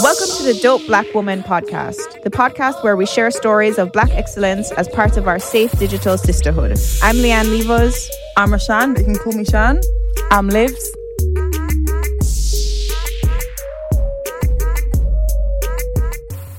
[0.00, 4.10] Welcome to the Dope Black Woman podcast, the podcast where we share stories of Black
[4.10, 6.70] excellence as part of our safe digital sisterhood.
[7.02, 8.08] I'm Leanne Levos.
[8.36, 9.80] I'm Rashan, but you can call me Shan.
[10.30, 10.94] I'm Livs.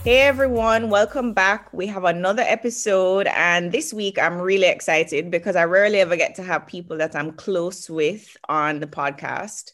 [0.04, 1.72] Hey everyone, welcome back.
[1.72, 6.36] We have another episode, and this week I'm really excited because I rarely ever get
[6.36, 9.72] to have people that I'm close with on the podcast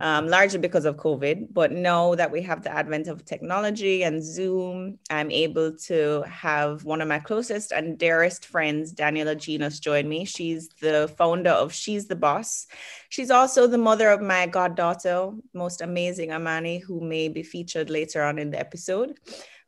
[0.00, 1.48] um, largely because of COVID.
[1.52, 6.84] But now that we have the advent of technology and Zoom, I'm able to have
[6.84, 10.24] one of my closest and dearest friends, Daniela Genas, join me.
[10.24, 12.66] She's the founder of She's the Boss.
[13.08, 18.22] She's also the mother of my goddaughter, most amazing Amani, who may be featured later
[18.22, 19.18] on in the episode.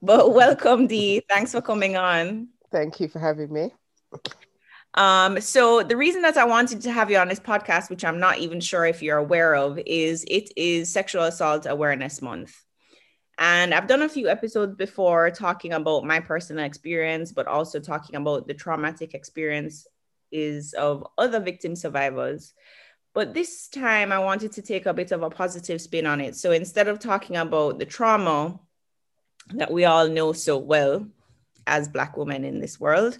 [0.02, 1.22] But welcome, Dee.
[1.28, 2.48] Thanks for coming on.
[2.72, 3.72] Thank you for having me.
[4.96, 8.18] Um, so the reason that I wanted to have you on this podcast, which I'm
[8.18, 12.62] not even sure if you're aware of, is it is Sexual Assault Awareness Month.
[13.38, 18.16] And I've done a few episodes before talking about my personal experience, but also talking
[18.16, 19.86] about the traumatic experience
[20.32, 22.54] is of other victim survivors.
[23.12, 26.36] But this time I wanted to take a bit of a positive spin on it.
[26.36, 28.58] So instead of talking about the trauma
[29.50, 31.06] that we all know so well
[31.66, 33.18] as Black women in this world,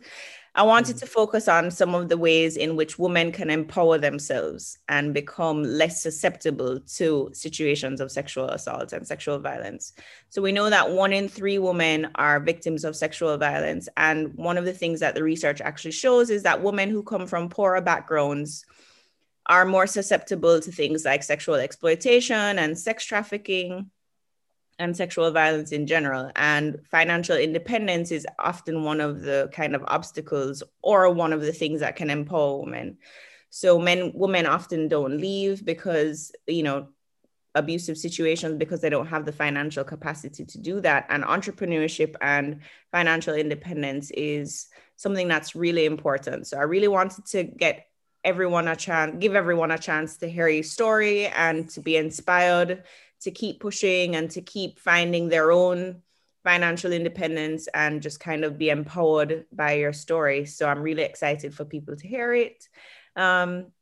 [0.57, 1.01] I wanted mm.
[1.01, 5.63] to focus on some of the ways in which women can empower themselves and become
[5.63, 9.93] less susceptible to situations of sexual assault and sexual violence.
[10.31, 13.87] So, we know that one in three women are victims of sexual violence.
[13.99, 17.27] And one of the things that the research actually shows is that women who come
[17.27, 18.65] from poorer backgrounds
[19.45, 23.91] are more susceptible to things like sexual exploitation and sex trafficking
[24.79, 26.31] and sexual violence in general.
[26.37, 31.53] And financial independence is often one of the kind of obstacles or one of the
[31.53, 32.99] things that can empower women.
[33.51, 36.89] So men, women often don't leave because, you know,
[37.55, 41.07] abusive situations because they don't have the financial capacity to do that.
[41.09, 42.61] And entrepreneurship and
[42.93, 46.47] financial independence is something that's really important.
[46.47, 47.87] So I really wanted to get
[48.25, 52.83] everyone a chance, give everyone a chance to hear your story and to be inspired
[53.21, 56.03] to keep pushing and to keep finding their own
[56.45, 60.45] financial independence and just kind of be empowered by your story.
[60.45, 62.69] So I'm really excited for people to hear it.
[63.17, 63.73] Um,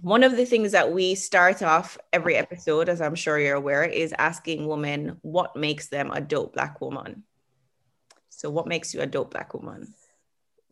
[0.00, 3.84] one of the things that we start off every episode, as I'm sure you're aware,
[3.84, 7.24] is asking women what makes them a dope Black woman.
[8.30, 9.92] So, what makes you a dope Black woman?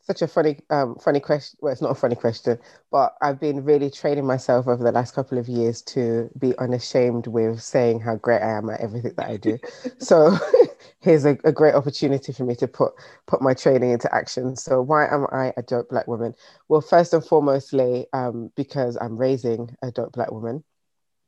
[0.09, 1.59] Such a funny, um, funny question.
[1.61, 2.59] Well, it's not a funny question,
[2.91, 7.27] but I've been really training myself over the last couple of years to be unashamed
[7.27, 9.59] with saying how great I am at everything that I do.
[9.99, 10.35] so
[11.01, 12.95] here's a, a, great opportunity for me to put
[13.27, 14.57] put my training into action.
[14.57, 16.35] So why am I a dope black woman?
[16.69, 20.65] Well, first and foremostly, um, because I'm raising a dope black woman,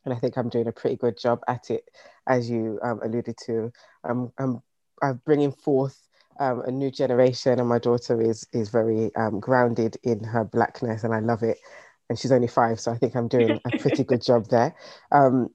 [0.07, 1.85] and I think I'm doing a pretty good job at it,
[2.27, 3.71] as you um, alluded to.
[4.05, 4.63] I'm, I'm
[5.03, 6.09] I'm bringing forth
[6.39, 11.05] um, a new generation, and my daughter is is very um, grounded in her blackness,
[11.05, 11.59] and I love it.
[12.09, 14.75] And she's only five, so I think I'm doing a pretty good job there.
[15.13, 15.51] Um,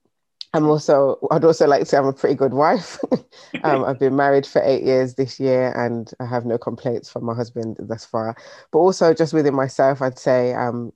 [0.55, 2.97] I'm also, I'd also like to say I'm a pretty good wife.
[3.63, 7.25] um, I've been married for eight years this year and I have no complaints from
[7.25, 8.37] my husband thus far.
[8.71, 10.93] But also, just within myself, I'd say um,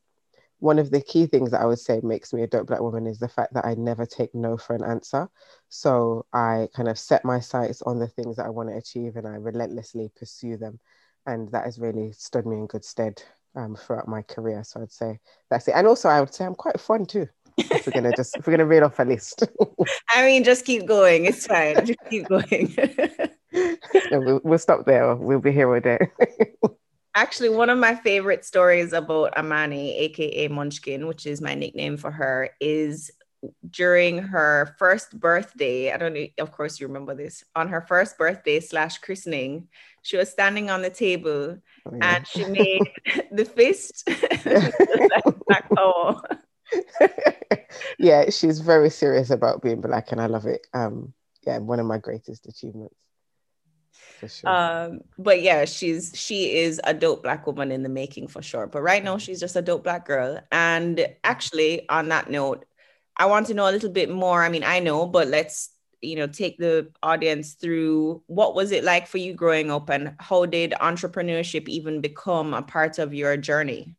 [0.60, 3.08] one of the key things that I would say makes me a dope black woman
[3.08, 5.30] is the fact that I never take no for an answer.
[5.70, 9.16] So I kind of set my sights on the things that I want to achieve
[9.16, 10.80] and I relentlessly pursue them.
[11.26, 13.22] And that has really stood me in good stead
[13.56, 14.64] um, throughout my career.
[14.64, 15.20] So I'd say
[15.50, 15.76] that's it.
[15.76, 17.28] And also, I would say I'm quite fun too.
[17.58, 19.44] if we're gonna just if we're gonna read off a list.
[20.10, 21.26] I mean, just keep going.
[21.26, 21.86] It's fine.
[21.86, 22.76] Just keep going.
[24.12, 25.16] we'll, we'll stop there.
[25.16, 26.00] We'll be here all day.
[27.16, 32.12] Actually, one of my favorite stories about Amani, aka Munchkin, which is my nickname for
[32.12, 33.12] her, is
[33.70, 35.92] during her first birthday.
[35.92, 37.44] I don't know, of course, you remember this.
[37.56, 39.68] On her first birthday slash christening,
[40.02, 42.16] she was standing on the table oh, yeah.
[42.16, 42.82] and she made
[43.32, 44.08] the fist
[45.48, 46.22] black power.
[48.00, 50.68] yeah, she's very serious about being black, and I love it.
[50.74, 51.14] Um,
[51.46, 52.96] yeah, one of my greatest achievements.
[54.28, 54.50] Sure.
[54.50, 58.68] Um, but yeah, she's she is a dope black woman in the making for sure.
[58.68, 60.40] But right now, she's just a dope black girl.
[60.52, 62.66] And actually, on that note,
[63.18, 64.44] I want to know a little bit more.
[64.44, 65.70] I mean, I know, but let's
[66.02, 70.16] you know take the audience through what was it like for you growing up, and
[70.20, 73.96] how did entrepreneurship even become a part of your journey?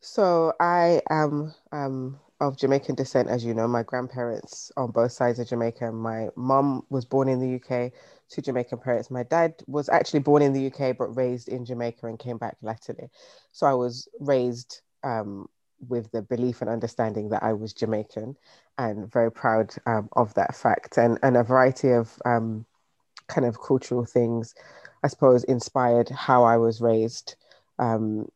[0.00, 3.68] So I am um, of Jamaican descent, as you know.
[3.68, 5.92] My grandparents on both sides of Jamaica.
[5.92, 7.92] My mom was born in the UK
[8.32, 9.10] to Jamaican parents.
[9.10, 12.56] My dad was actually born in the UK but raised in Jamaica and came back
[12.62, 13.10] latterly.
[13.52, 15.48] So I was raised um,
[15.88, 18.36] with the belief and understanding that I was Jamaican
[18.78, 20.96] and very proud um, of that fact.
[20.98, 22.64] And, and a variety of um,
[23.28, 24.54] kind of cultural things,
[25.02, 27.36] I suppose, inspired how I was raised.
[27.78, 28.28] Um,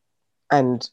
[0.51, 0.89] and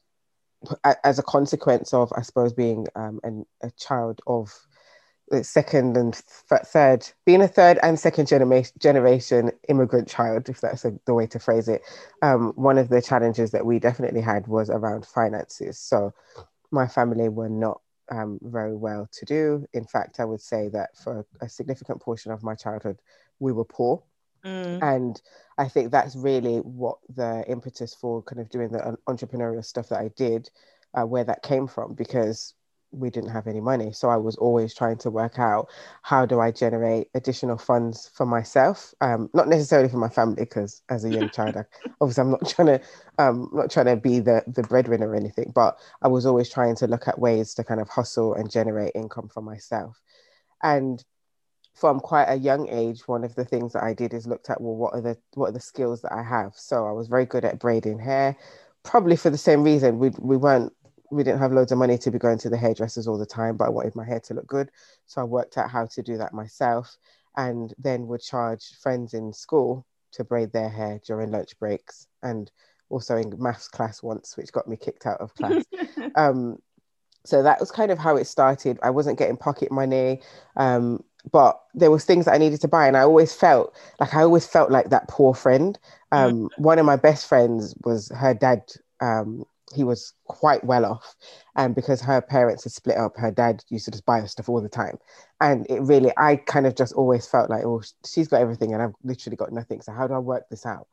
[1.04, 4.54] as a consequence of, I suppose, being um, an, a child of
[5.42, 10.94] second and third, being a third and second generation generation immigrant child, if that's a,
[11.06, 11.82] the way to phrase it,
[12.22, 15.80] um, one of the challenges that we definitely had was around finances.
[15.80, 16.14] So
[16.72, 17.82] my family were not
[18.12, 19.66] um, very well to do.
[19.74, 23.00] In fact, I would say that for a significant portion of my childhood,
[23.40, 24.04] we were poor.
[24.46, 24.84] Mm.
[24.84, 25.22] And
[25.58, 30.00] I think that's really what the impetus for kind of doing the entrepreneurial stuff that
[30.00, 30.50] I did,
[30.94, 32.54] uh, where that came from, because
[32.94, 33.92] we didn't have any money.
[33.92, 35.70] So I was always trying to work out
[36.02, 40.82] how do I generate additional funds for myself, um, not necessarily for my family, because
[40.90, 41.66] as a young child, I,
[42.02, 42.82] obviously I'm not trying to,
[43.18, 46.76] um, not trying to be the the breadwinner or anything, but I was always trying
[46.78, 50.02] to look at ways to kind of hustle and generate income for myself.
[50.62, 51.04] And
[51.74, 54.62] from quite a young age, one of the things that I did is looked at
[54.62, 56.54] well, what are the what are the skills that I have?
[56.56, 58.38] So I was very good at braiding hair,
[58.84, 60.00] probably for the same reason.
[60.00, 60.74] We we weren't
[61.14, 63.58] we didn't have loads of money to be going to the hairdressers all the time,
[63.58, 64.70] but I wanted my hair to look good.
[65.06, 66.98] So I worked out how to do that myself
[67.38, 72.52] and then would charge friends in school to braid their hair during lunch breaks and
[72.90, 75.64] also in maths class once, which got me kicked out of class.
[76.16, 76.58] um,
[77.26, 78.80] so that was kind of how it started.
[78.84, 80.22] I wasn't getting pocket money,
[80.58, 84.14] um, but there was things that I needed to buy, and I always felt like
[84.14, 85.80] I always felt like that poor friend.
[86.12, 86.50] Um, mm.
[86.58, 88.64] One of my best friends was her dad
[89.00, 91.16] um, he was quite well off
[91.56, 94.50] and because her parents had split up her dad used to just buy her stuff
[94.50, 94.98] all the time.
[95.42, 98.82] And it really i kind of just always felt like oh she's got everything and
[98.82, 100.88] i've literally got nothing so how do i work this out?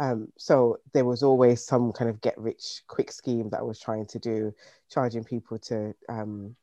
[0.00, 3.78] Um, so there was always some kind of get rich quick scheme that i was
[3.78, 4.52] trying to do
[4.90, 6.56] charging people to um,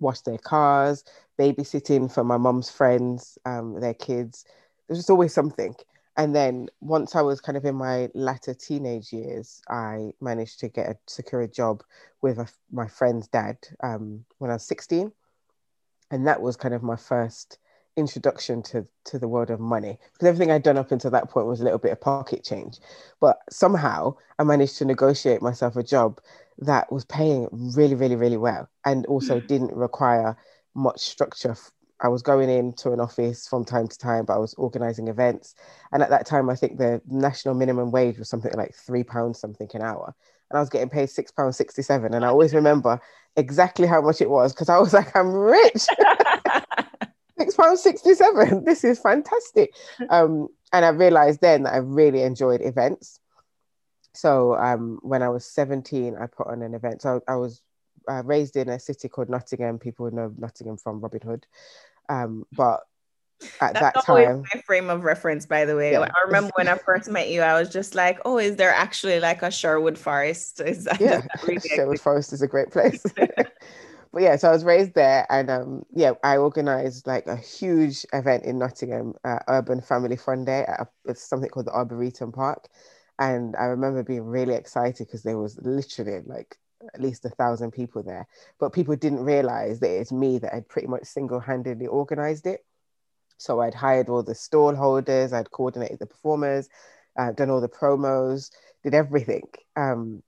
[0.00, 1.04] wash their cars
[1.38, 4.44] babysitting for my mom's friends um, their kids.
[4.88, 5.74] There's just always something
[6.16, 10.68] and then once I was kind of in my latter teenage years, I managed to
[10.68, 11.82] get a secure job
[12.20, 15.12] with a, my friend's dad um, when I was 16.
[16.10, 17.58] And that was kind of my first
[17.96, 19.98] introduction to, to the world of money.
[20.12, 22.78] Because everything I'd done up until that point was a little bit of pocket change.
[23.20, 26.20] But somehow I managed to negotiate myself a job
[26.58, 29.46] that was paying really, really, really well and also mm.
[29.46, 30.36] didn't require
[30.74, 31.56] much structure
[32.00, 35.54] I was going into an office from time to time, but I was organizing events.
[35.92, 39.38] And at that time, I think the national minimum wage was something like three pounds
[39.38, 40.14] something an hour.
[40.50, 42.14] And I was getting paid six pounds sixty seven.
[42.14, 43.00] And I always remember
[43.36, 45.86] exactly how much it was because I was like, I'm rich.
[47.38, 48.64] six pounds sixty seven.
[48.64, 49.74] This is fantastic.
[50.08, 53.20] Um, and I realized then that I really enjoyed events.
[54.14, 57.02] So um, when I was 17, I put on an event.
[57.02, 57.62] So I was
[58.08, 59.78] uh, raised in a city called Nottingham.
[59.78, 61.46] People would know Nottingham from Robin Hood.
[62.10, 62.80] Um, but
[63.60, 65.92] at That's that time, my frame of reference, by the way.
[65.92, 66.00] Yeah.
[66.00, 69.20] I remember when I first met you, I was just like, "Oh, is there actually
[69.20, 73.02] like a Sherwood Forest?" Is that, yeah, really Sherwood Forest is a great place.
[73.16, 78.04] but yeah, so I was raised there, and um, yeah, I organized like a huge
[78.12, 82.68] event in Nottingham, uh, Urban Family Fun Day at a, something called the Arboretum Park,
[83.18, 86.58] and I remember being really excited because there was literally like
[86.94, 88.26] at least a thousand people there.
[88.58, 92.64] But people didn't realize that it's me that had pretty much single handedly organized it.
[93.38, 96.68] So I'd hired all the stall holders, I'd coordinated the performers,
[97.18, 98.50] uh, done all the promos,
[98.82, 99.44] did everything.
[99.76, 100.22] Um,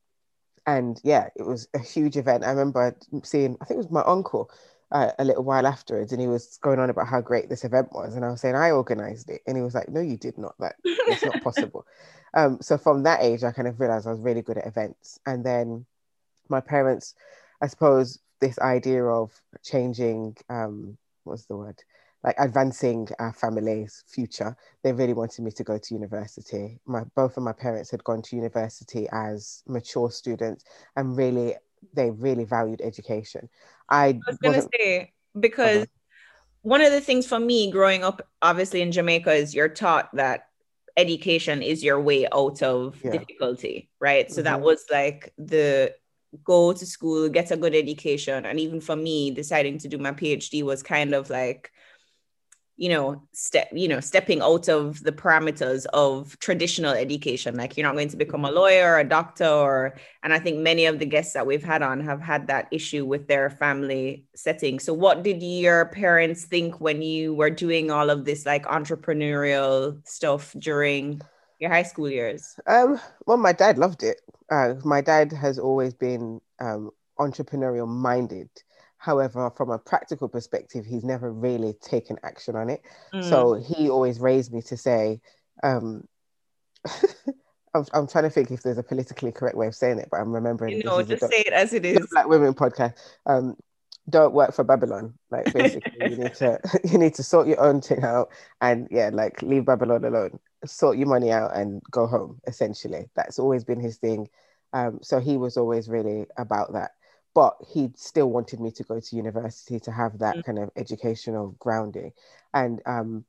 [0.67, 2.45] and yeah, it was a huge event.
[2.45, 4.51] I remember seeing, I think it was my uncle
[4.93, 7.93] uh, a little while afterwards, and he was going on about how great this event
[7.93, 10.37] was, and I was saying I organized it, and he was like, "No, you did
[10.37, 10.55] not.
[10.59, 11.87] That it's not possible."
[12.35, 15.19] um, so from that age, I kind of realized I was really good at events,
[15.25, 15.87] and then
[16.49, 17.15] my parents,
[17.61, 19.33] I suppose, this idea of
[19.65, 21.79] changing, um, what's the word?
[22.25, 26.79] Like advancing our family's future, they really wanted me to go to university.
[26.87, 31.57] My both of my parents had gone to university as mature students, and really
[31.95, 33.49] they really valued education.
[33.89, 35.87] I, I was gonna say because uh-huh.
[36.63, 40.47] one of the things for me growing up, obviously in Jamaica, is you're taught that
[40.97, 43.13] education is your way out of yeah.
[43.13, 44.31] difficulty, right?
[44.31, 44.45] So mm-hmm.
[44.45, 45.95] that was like the
[46.45, 50.13] go to school, get a good education, and even for me, deciding to do my
[50.13, 51.71] PhD was kind of like
[52.77, 57.57] you know step you know stepping out of the parameters of traditional education.
[57.57, 60.59] Like you're not going to become a lawyer or a doctor or and i think
[60.59, 64.25] many of the guests that we've had on have had that issue with their family
[64.35, 64.79] setting.
[64.79, 70.05] So what did your parents think when you were doing all of this like entrepreneurial
[70.07, 71.21] stuff during
[71.63, 75.95] your high school years um well my dad loved it uh, my dad has always
[75.95, 78.49] been um entrepreneurial minded
[79.03, 82.83] However, from a practical perspective, he's never really taken action on it.
[83.13, 83.29] Mm.
[83.29, 85.21] So he always raised me to say,
[85.65, 86.05] um,
[87.75, 90.21] I'm, I'm trying to think if there's a politically correct way of saying it, but
[90.21, 90.77] I'm remembering.
[90.77, 92.07] You know, just say it as it is.
[92.13, 92.95] Black Women podcast.
[93.27, 93.57] Um,
[94.09, 95.15] don't work for Babylon.
[95.31, 98.31] Like basically, you need to you need to sort your own thing out,
[98.61, 100.39] and yeah, like leave Babylon alone.
[100.65, 102.41] Sort your money out and go home.
[102.47, 104.29] Essentially, that's always been his thing.
[104.73, 106.93] Um, so he was always really about that
[107.35, 110.45] but he still wanted me to go to university to have that mm.
[110.45, 112.13] kind of educational grounding
[112.55, 113.25] and um,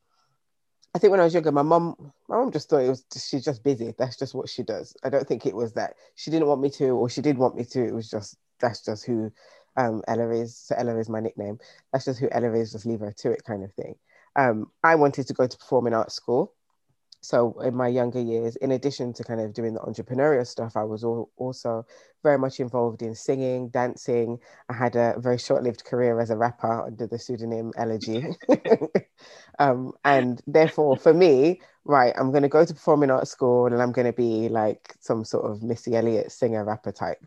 [0.96, 1.96] I think when I was younger, my mom,
[2.30, 3.96] my mom just thought it was she's just busy.
[3.98, 4.96] That's just what she does.
[5.03, 7.56] I don't think it was that she didn't want me to, or she did want
[7.56, 7.84] me to.
[7.84, 9.32] It was just that's just who
[9.77, 10.58] um, Ella is.
[10.58, 11.60] So Ella is my nickname.
[11.92, 12.72] That's just who Ella is.
[12.72, 13.96] Just leave her to it, kind of thing.
[14.36, 16.53] Um, I wanted to go to performing arts school,
[17.24, 20.84] so in my younger years in addition to kind of doing the entrepreneurial stuff i
[20.84, 21.86] was all, also
[22.22, 24.38] very much involved in singing dancing
[24.70, 28.25] i had a very short-lived career as a rapper under the pseudonym elegy
[29.60, 33.82] um, and therefore for me right i'm going to go to performing arts school and
[33.82, 37.25] i'm going to be like some sort of missy elliott singer rapper type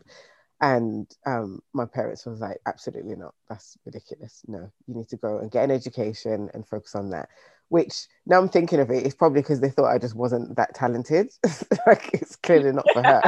[0.61, 5.37] and um, my parents was like absolutely not that's ridiculous no you need to go
[5.37, 7.29] and get an education and focus on that
[7.69, 10.73] which now I'm thinking of it, it's probably because they thought I just wasn't that
[10.73, 11.31] talented.
[11.87, 13.21] like it's clearly not for her.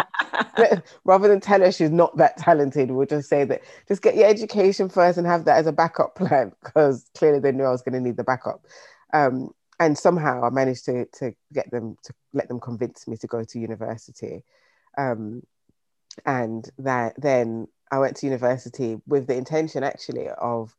[1.03, 4.27] Rather than tell her she's not that talented, we'll just say that just get your
[4.27, 7.81] education first and have that as a backup plan because clearly they knew I was
[7.81, 8.65] going to need the backup.
[9.13, 13.27] Um, and somehow I managed to to get them to let them convince me to
[13.27, 14.43] go to university.
[14.97, 15.43] Um,
[16.25, 20.75] and that then I went to university with the intention actually of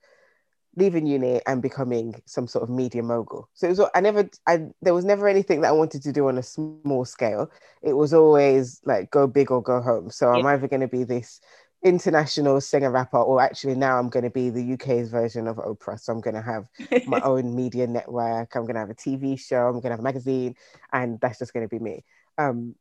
[0.77, 3.49] leaving uni and becoming some sort of media mogul.
[3.55, 6.29] So it was I never I there was never anything that I wanted to do
[6.29, 7.51] on a small scale.
[7.83, 10.11] It was always like go big or go home.
[10.11, 10.39] So yeah.
[10.39, 11.41] I'm either going to be this
[11.83, 15.99] international singer rapper or actually now I'm going to be the UK's version of Oprah.
[15.99, 16.69] So I'm going to have
[17.07, 18.55] my own media network.
[18.55, 19.67] I'm going to have a TV show.
[19.67, 20.55] I'm going to have a magazine
[20.93, 22.05] and that's just going to be me.
[22.39, 22.75] Um,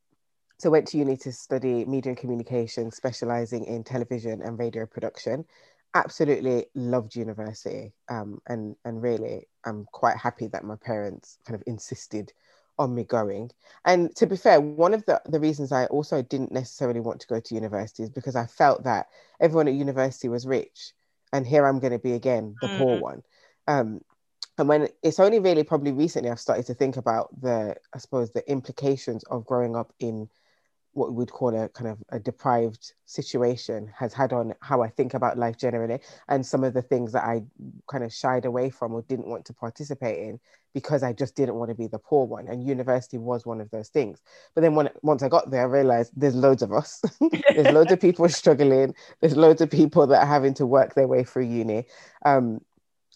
[0.60, 4.86] so I went to uni to study media and communication, specializing in television and radio
[4.86, 5.46] production
[5.96, 11.63] absolutely loved university um, and and really I'm quite happy that my parents kind of
[11.68, 12.32] insisted
[12.78, 13.51] on me going.
[13.84, 17.28] And to be fair, one of the, the reasons I also didn't necessarily want to
[17.28, 19.08] go to university is because I felt that
[19.42, 20.94] everyone at university was rich
[21.34, 22.78] and here I'm going to be again the mm.
[22.78, 23.24] poor one.
[23.68, 24.01] Um,
[24.58, 28.32] and when it's only really probably recently I've started to think about the I suppose
[28.32, 30.30] the implications of growing up in
[30.93, 34.89] what we would call a kind of a deprived situation has had on how I
[34.89, 37.43] think about life generally and some of the things that I
[37.89, 40.39] kind of shied away from or didn't want to participate in
[40.74, 42.48] because I just didn't want to be the poor one.
[42.48, 44.22] And university was one of those things.
[44.55, 47.01] But then when once I got there I realized there's loads of us.
[47.50, 48.93] There's loads of people struggling.
[49.22, 51.86] There's loads of people that are having to work their way through uni.
[52.25, 52.62] Um,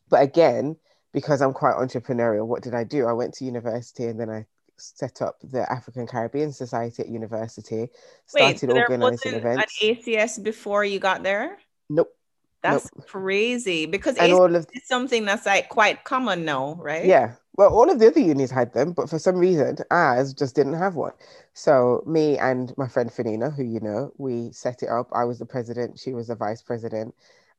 [0.10, 0.76] but again
[1.12, 3.06] because I'm quite entrepreneurial what did I do?
[3.08, 4.46] I went to university and then I
[4.78, 7.90] set up the African Caribbean Society at university,
[8.26, 9.82] started Wait, so organizing events.
[9.82, 11.58] At ACS before you got there?
[11.90, 12.16] Nope.
[12.62, 13.08] That's nope.
[13.08, 17.06] crazy because and all of is something that's like quite common now, right?
[17.06, 17.34] Yeah.
[17.56, 20.74] Well, all of the other unis had them, but for some reason, ours just didn't
[20.74, 21.12] have one.
[21.54, 25.10] So me and my friend Fanina, who you know, we set it up.
[25.14, 27.14] I was the president, she was the vice president,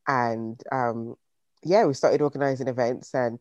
[0.08, 1.16] and um,
[1.62, 3.38] yeah, we started organizing events and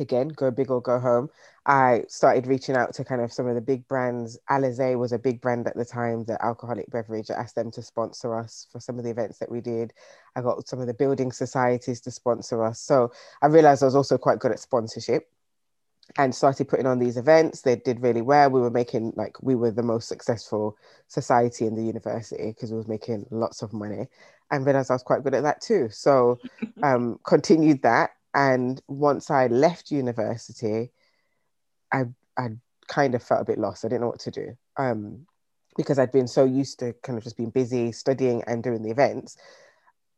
[0.00, 1.28] again, go big or go home.
[1.64, 4.38] I started reaching out to kind of some of the big brands.
[4.50, 7.30] Alizé was a big brand at the time, the alcoholic beverage.
[7.30, 9.92] I asked them to sponsor us for some of the events that we did.
[10.36, 12.80] I got some of the building societies to sponsor us.
[12.80, 13.12] So
[13.42, 15.28] I realized I was also quite good at sponsorship
[16.18, 17.62] and started putting on these events.
[17.62, 18.50] They did really well.
[18.50, 20.76] We were making like we were the most successful
[21.08, 24.06] society in the university because we was making lots of money
[24.50, 25.88] and realized I was quite good at that too.
[25.90, 26.38] So
[26.82, 28.10] um, continued that.
[28.36, 30.92] And once I left university,
[31.90, 32.04] I
[32.36, 32.50] I
[32.86, 33.84] kind of felt a bit lost.
[33.84, 35.26] I didn't know what to do um,
[35.76, 38.90] because I'd been so used to kind of just being busy studying and doing the
[38.90, 39.38] events.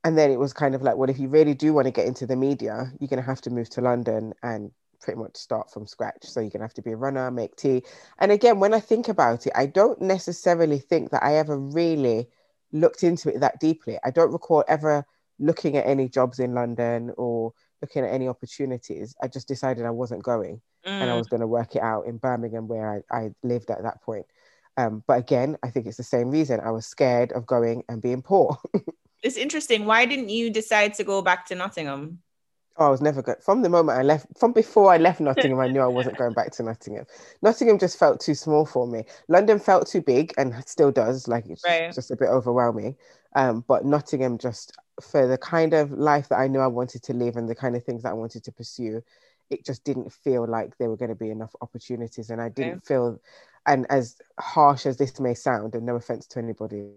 [0.05, 2.07] And then it was kind of like, well, if you really do want to get
[2.07, 5.71] into the media, you're going to have to move to London and pretty much start
[5.71, 6.25] from scratch.
[6.25, 7.85] So you're going to have to be a runner, make tea.
[8.19, 12.29] And again, when I think about it, I don't necessarily think that I ever really
[12.73, 13.99] looked into it that deeply.
[14.05, 15.05] I don't recall ever
[15.39, 19.15] looking at any jobs in London or looking at any opportunities.
[19.23, 20.91] I just decided I wasn't going mm.
[20.91, 21.19] and I mm.
[21.19, 24.27] was going to work it out in Birmingham where I, I lived at that point.
[24.77, 26.61] Um, but again, I think it's the same reason.
[26.61, 28.57] I was scared of going and being poor.
[29.23, 29.87] it's interesting.
[29.87, 32.21] Why didn't you decide to go back to Nottingham?
[32.77, 33.43] Oh, I was never good.
[33.43, 36.33] From the moment I left, from before I left Nottingham, I knew I wasn't going
[36.33, 37.07] back to Nottingham.
[37.43, 39.03] Nottingham just felt too small for me.
[39.27, 41.27] London felt too big and still does.
[41.27, 41.93] Like it's right.
[41.93, 42.95] just a bit overwhelming.
[43.35, 47.13] Um, but Nottingham just for the kind of life that I knew I wanted to
[47.13, 49.03] live and the kind of things that I wanted to pursue,
[49.51, 52.31] it just didn't feel like there were going to be enough opportunities.
[52.31, 53.21] And I didn't feel,
[53.67, 56.91] and as harsh as this may sound, and no offense to anybody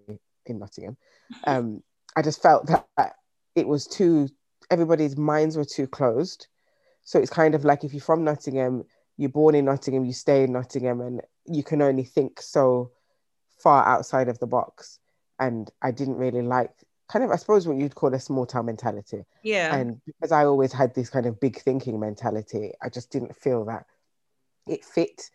[0.46, 0.98] in Nottingham,
[1.46, 1.84] um,
[2.16, 3.16] I just felt that
[3.56, 4.30] it was too,
[4.70, 6.48] everybody's minds were too closed.
[7.04, 8.84] So it's kind of like if you're from Nottingham,
[9.18, 12.92] you're born in Nottingham, you stay in Nottingham, and you can only think so
[13.60, 15.00] far outside of the box.
[15.40, 16.72] And I didn't really like
[17.12, 19.26] kind of, I suppose, what you'd call a small town mentality.
[19.44, 19.76] Yeah.
[19.76, 23.66] And because I always had this kind of big thinking mentality, I just didn't feel
[23.66, 23.86] that
[24.68, 25.30] it fit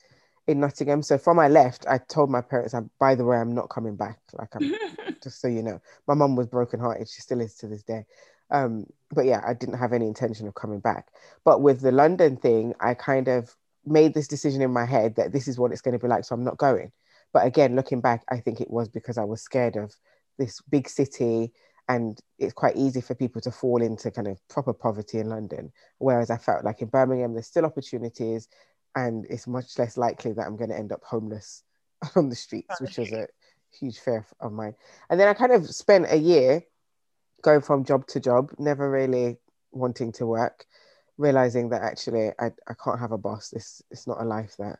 [0.46, 1.02] in Nottingham.
[1.02, 3.96] So from I left, I told my parents, "I'm by the way, I'm not coming
[3.96, 4.18] back.
[4.32, 4.74] Like, I'm
[5.22, 7.08] just so you know, my mum was brokenhearted.
[7.08, 8.06] She still is to this day.
[8.50, 11.08] Um, but yeah, I didn't have any intention of coming back.
[11.44, 13.54] But with the London thing, I kind of
[13.84, 16.24] made this decision in my head that this is what it's going to be like.
[16.24, 16.92] So I'm not going.
[17.32, 19.94] But again, looking back, I think it was because I was scared of
[20.38, 21.52] this big city
[21.88, 25.72] and it's quite easy for people to fall into kind of proper poverty in London.
[25.98, 28.48] Whereas I felt like in Birmingham, there's still opportunities,
[28.94, 31.62] and it's much less likely that I'm going to end up homeless
[32.16, 33.28] on the streets, which was a
[33.78, 34.74] huge fear of mine.
[35.10, 36.62] And then I kind of spent a year
[37.42, 39.36] going from job to job, never really
[39.70, 40.66] wanting to work,
[41.18, 43.50] realizing that actually I, I can't have a boss.
[43.50, 44.78] This it's not a life that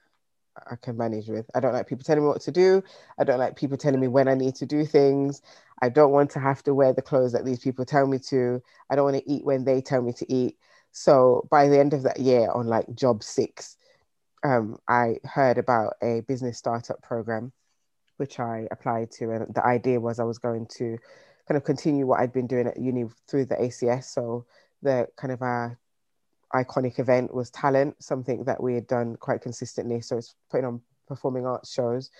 [0.70, 1.46] I can manage with.
[1.54, 2.82] I don't like people telling me what to do.
[3.18, 5.42] I don't like people telling me when I need to do things.
[5.82, 8.62] I don't want to have to wear the clothes that these people tell me to.
[8.90, 10.56] I don't want to eat when they tell me to eat.
[10.92, 13.76] So by the end of that year, on like job six,
[14.42, 17.52] um, I heard about a business startup program,
[18.16, 19.30] which I applied to.
[19.32, 20.96] And the idea was I was going to
[21.46, 24.04] kind of continue what I'd been doing at uni through the ACS.
[24.04, 24.46] So
[24.82, 25.78] the kind of our
[26.54, 30.00] iconic event was talent, something that we had done quite consistently.
[30.00, 32.10] So it's putting on performing arts shows.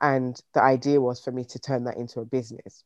[0.00, 2.84] And the idea was for me to turn that into a business.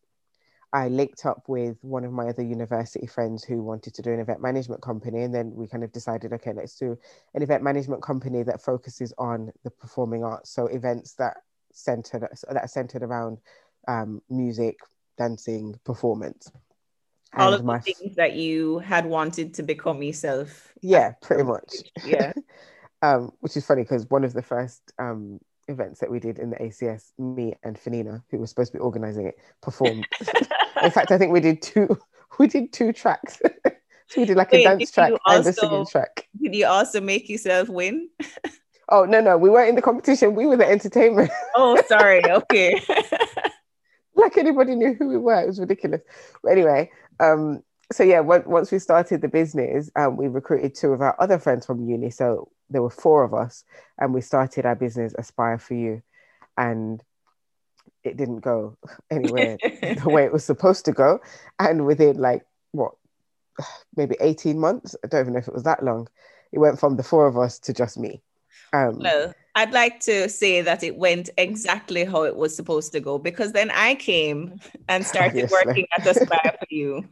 [0.73, 4.21] I linked up with one of my other university friends who wanted to do an
[4.21, 5.23] event management company.
[5.23, 6.97] And then we kind of decided, okay, let's do
[7.35, 10.51] an event management company that focuses on the performing arts.
[10.51, 11.39] So events that
[11.73, 13.39] centered that are centered around
[13.89, 14.79] um, music,
[15.19, 16.51] dancing, performance.
[17.37, 20.73] All of the things that you had wanted to become yourself.
[20.83, 21.73] Yeah, pretty much.
[22.05, 22.33] Yeah.
[23.03, 26.51] um, which is funny because one of the first um, events that we did in
[26.51, 30.07] the ACS, me and Fanina, who was supposed to be organizing it, performed.
[30.83, 31.99] in fact, I think we did two.
[32.39, 33.43] We did two tracks.
[34.07, 36.29] so we did like Wait, a dance track also, and a singing track.
[36.41, 38.09] Did you also make yourself win?
[38.89, 40.37] oh no, no, we weren't in the competition.
[40.37, 41.33] We were the entertainment.
[41.57, 42.25] oh, sorry.
[42.25, 42.81] Okay.
[44.15, 45.43] like anybody knew who we were.
[45.43, 46.03] It was ridiculous.
[46.43, 51.01] But anyway, um, so yeah, once we started the business, um, we recruited two of
[51.01, 52.11] our other friends from uni.
[52.11, 53.65] So there were four of us,
[53.99, 56.03] and we started our business, Aspire for You,
[56.57, 57.03] and
[58.05, 58.77] it didn't go
[59.11, 61.21] anywhere the way it was supposed to go.
[61.59, 62.93] And within like what,
[63.97, 66.09] maybe eighteen months, I don't even know if it was that long,
[66.53, 68.23] it went from the four of us to just me.
[68.73, 73.01] Um, well, I'd like to say that it went exactly how it was supposed to
[73.01, 75.67] go because then I came and started Obviously.
[75.67, 77.09] working at Aspire for You.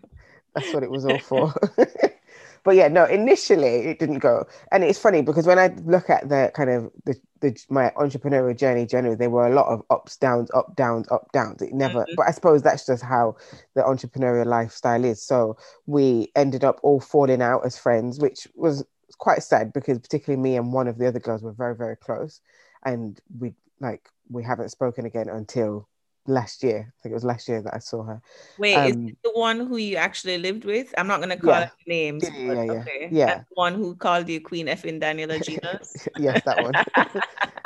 [0.61, 1.55] That's what it was all for.
[2.65, 4.47] but yeah, no, initially it didn't go.
[4.73, 8.57] And it's funny because when I look at the kind of the, the my entrepreneurial
[8.57, 11.63] journey generally, there were a lot of ups, downs, up, downs, up, downs.
[11.63, 12.15] It never, mm-hmm.
[12.17, 13.37] but I suppose that's just how
[13.75, 15.23] the entrepreneurial lifestyle is.
[15.23, 18.85] So we ended up all falling out as friends, which was
[19.19, 22.41] quite sad because particularly me and one of the other girls were very very close,
[22.85, 25.89] and we like we haven't spoken again until
[26.29, 26.93] last year.
[26.99, 28.21] I think it was last year that I saw her.
[28.59, 30.95] Wait, Um, is it the one who you actually lived with?
[30.99, 31.71] I'm not gonna call Yeah.
[31.87, 32.25] names.
[32.25, 32.73] Yeah, yeah, yeah.
[32.81, 33.09] okay.
[33.11, 33.39] Yeah.
[33.39, 36.09] The one who called you Queen effing Daniela Genas.
[36.19, 36.75] yes, that one.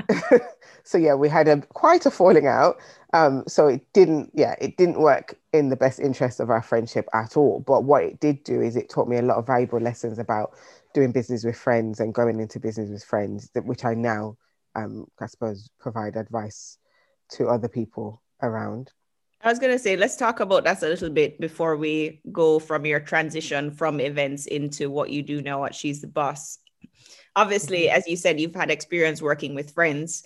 [0.85, 2.77] so yeah, we had a quite a falling out.
[3.15, 7.09] Um, so it didn't, yeah, it didn't work in the best interest of our friendship
[7.13, 7.61] at all.
[7.61, 10.55] But what it did do is it taught me a lot of valuable lessons about
[10.95, 14.37] doing business with friends and going into business with friends, that which I now,
[14.75, 16.79] um, I suppose, provide advice
[17.33, 18.93] to other people around.
[19.45, 22.87] I was gonna say, let's talk about that a little bit before we go from
[22.87, 26.59] your transition from events into what you do now at She's the Boss.
[27.35, 30.25] Obviously, as you said, you've had experience working with friends,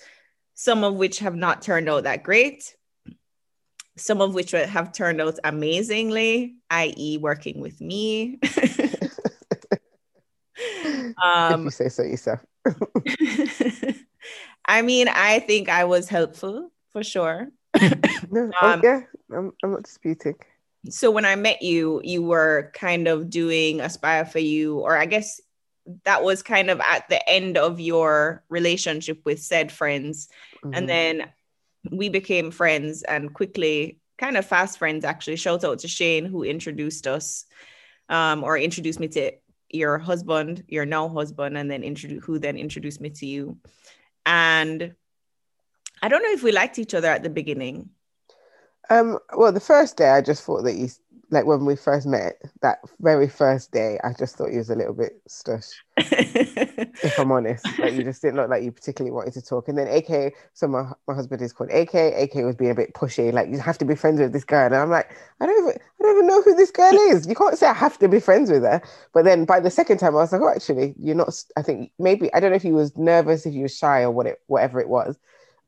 [0.55, 2.76] some of which have not turned out that great,
[3.96, 8.38] some of which have turned out amazingly, i.e., working with me.
[8.42, 9.07] if
[11.22, 12.44] um, you say so yourself.
[14.66, 17.48] I mean, I think I was helpful for sure.
[18.30, 19.00] No, oh, Um, yeah,
[19.32, 20.34] I'm, I'm not disputing.
[20.90, 25.06] so when I met you, you were kind of doing Aspire for You, or I
[25.06, 25.40] guess
[26.04, 30.28] that was kind of at the end of your relationship with said friends.
[30.64, 30.76] Mhm.
[30.76, 31.32] And then
[31.90, 35.36] we became friends and quickly, kind of fast friends, actually.
[35.36, 37.46] Shout out to Shane who introduced us
[38.08, 39.32] um, or introduced me to
[39.70, 43.58] your husband, your now husband, and then introduce who then introduced me to you.
[44.24, 44.94] And
[46.02, 47.90] I don't know if we liked each other at the beginning.
[48.90, 50.88] Um, well, the first day I just thought that you,
[51.30, 54.76] like when we first met, that very first day, I just thought you was a
[54.76, 57.66] little bit stush, if I'm honest.
[57.78, 59.68] Like you just didn't look like you particularly wanted to talk.
[59.68, 61.94] And then AK, so my, my husband is called AK.
[61.94, 64.66] AK was being a bit pushy, like you have to be friends with this girl.
[64.66, 67.26] And I'm like, I don't even, I don't even know who this girl is.
[67.26, 68.80] You can't say I have to be friends with her.
[69.12, 71.35] But then by the second time, I was like, oh, actually, you're not.
[71.56, 74.12] I think maybe I don't know if he was nervous, if he was shy, or
[74.12, 75.18] what it, whatever it was.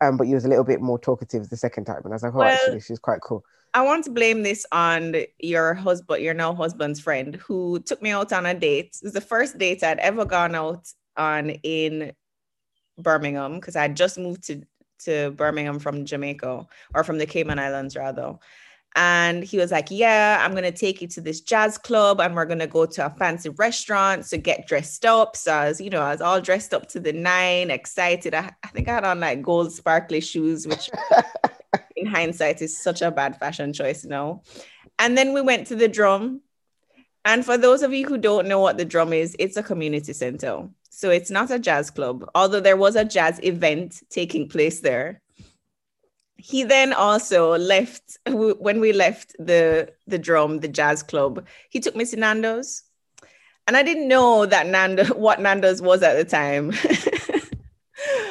[0.00, 2.22] Um, but you was a little bit more talkative the second time, and I was
[2.22, 3.44] like, oh, Well- actually, she's quite cool.
[3.74, 8.11] I want to blame this on your husband, your now husband's friend, who took me
[8.11, 8.96] out on a date.
[9.02, 12.12] It was the first date I'd ever gone out on in
[12.96, 14.62] Birmingham because I just moved to
[15.00, 18.37] to Birmingham from Jamaica or from the Cayman Islands rather.
[18.96, 22.46] And he was like, Yeah, I'm gonna take you to this jazz club and we're
[22.46, 25.37] gonna go to a fancy restaurant So get dressed up.
[25.37, 28.35] So I was, you know, I was all dressed up to the nine, excited.
[28.35, 30.90] I, I think I had on like gold sparkly shoes, which
[31.96, 34.42] in hindsight is such a bad fashion choice now.
[34.98, 36.40] And then we went to the drum.
[37.24, 40.12] And for those of you who don't know what the drum is, it's a community
[40.12, 40.68] center.
[40.90, 45.20] So it's not a jazz club, although there was a jazz event taking place there.
[46.38, 51.44] He then also left when we left the the drum, the jazz club.
[51.68, 52.83] He took me to Nando's,
[53.66, 56.72] and I didn't know that Nando what Nando's was at the time.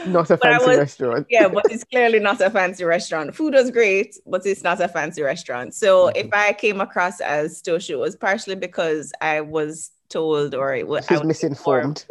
[0.07, 1.27] Not a fancy was- restaurant.
[1.29, 3.35] yeah, but it's clearly not a fancy restaurant.
[3.35, 5.73] Food was great, but it's not a fancy restaurant.
[5.73, 6.27] So mm-hmm.
[6.27, 10.87] if I came across as Stoshi, it was partially because I was told or it
[10.87, 12.05] was, I was misinformed.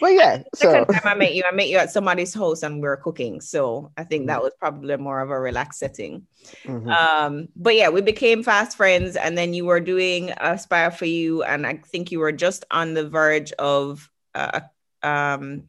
[0.00, 2.76] But yeah, so Second time I met you, I met you at somebody's house and
[2.76, 3.40] we were cooking.
[3.40, 6.26] So I think that was probably more of a relaxed setting.
[6.64, 6.88] Mhm.
[6.88, 11.42] Um, but yeah, we became fast friends, and then you were doing Aspire for You,
[11.42, 14.60] and I think you were just on the verge of uh,
[15.02, 15.64] um,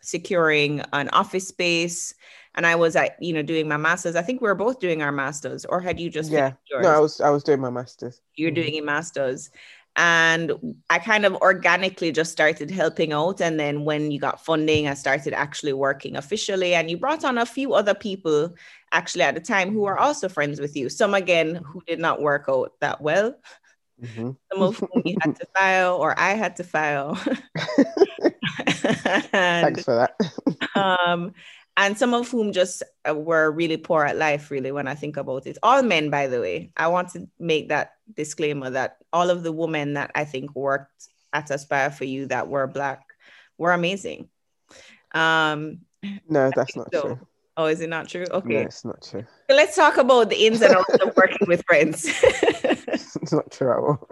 [0.00, 2.14] securing an office space.
[2.54, 4.14] And I was at, you know, doing my masters.
[4.14, 6.82] I think we were both doing our masters, or had you just yeah, yours?
[6.82, 8.20] no, I was I was doing my masters.
[8.36, 8.54] you're Mhm.
[8.54, 9.50] doing a master's
[9.96, 10.52] and
[10.90, 13.40] i kind of organically just started helping out.
[13.40, 16.74] And then when you got funding i started actually working officially.
[16.74, 18.54] And you brought on a few other people
[18.92, 20.88] actually at the time who were also friends with you.
[20.88, 23.34] Some again who did not work out that well.
[24.02, 24.36] Mhm.
[24.52, 27.16] some of whom you had to file or i had to file.
[28.24, 28.34] And
[29.30, 30.14] Thanks for that.
[30.74, 31.32] um
[31.76, 35.16] and some of whom just uh, were really poor at life really when i think
[35.16, 39.30] about it all men by the way i want to make that disclaimer that all
[39.30, 43.02] of the women that i think worked at aspire for you that were black
[43.58, 44.28] were amazing
[45.12, 45.78] um
[46.28, 47.18] No, that's not so true.
[47.56, 49.24] oh is it not true No, okay it's not true.
[49.48, 52.04] so let's talk about the ins and outs of working with friends
[53.22, 54.08] It's not true at all.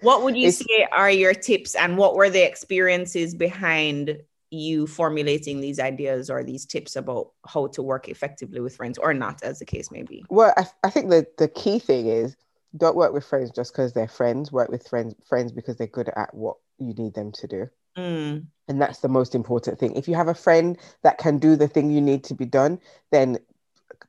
[0.00, 4.18] what would you It's- say are your tips and what were the experiences behind
[4.58, 9.14] you formulating these ideas or these tips about how to work effectively with friends or
[9.14, 12.36] not as the case may be Well, I, I think the, the key thing is
[12.76, 14.50] don't work with friends just because they're friends.
[14.50, 17.68] Work with friends friends because they're good at what you need them to do.
[17.96, 19.94] Mm, And that's the most important thing.
[19.94, 22.80] If you have a friend that can do the thing you need to be done,
[23.12, 23.38] then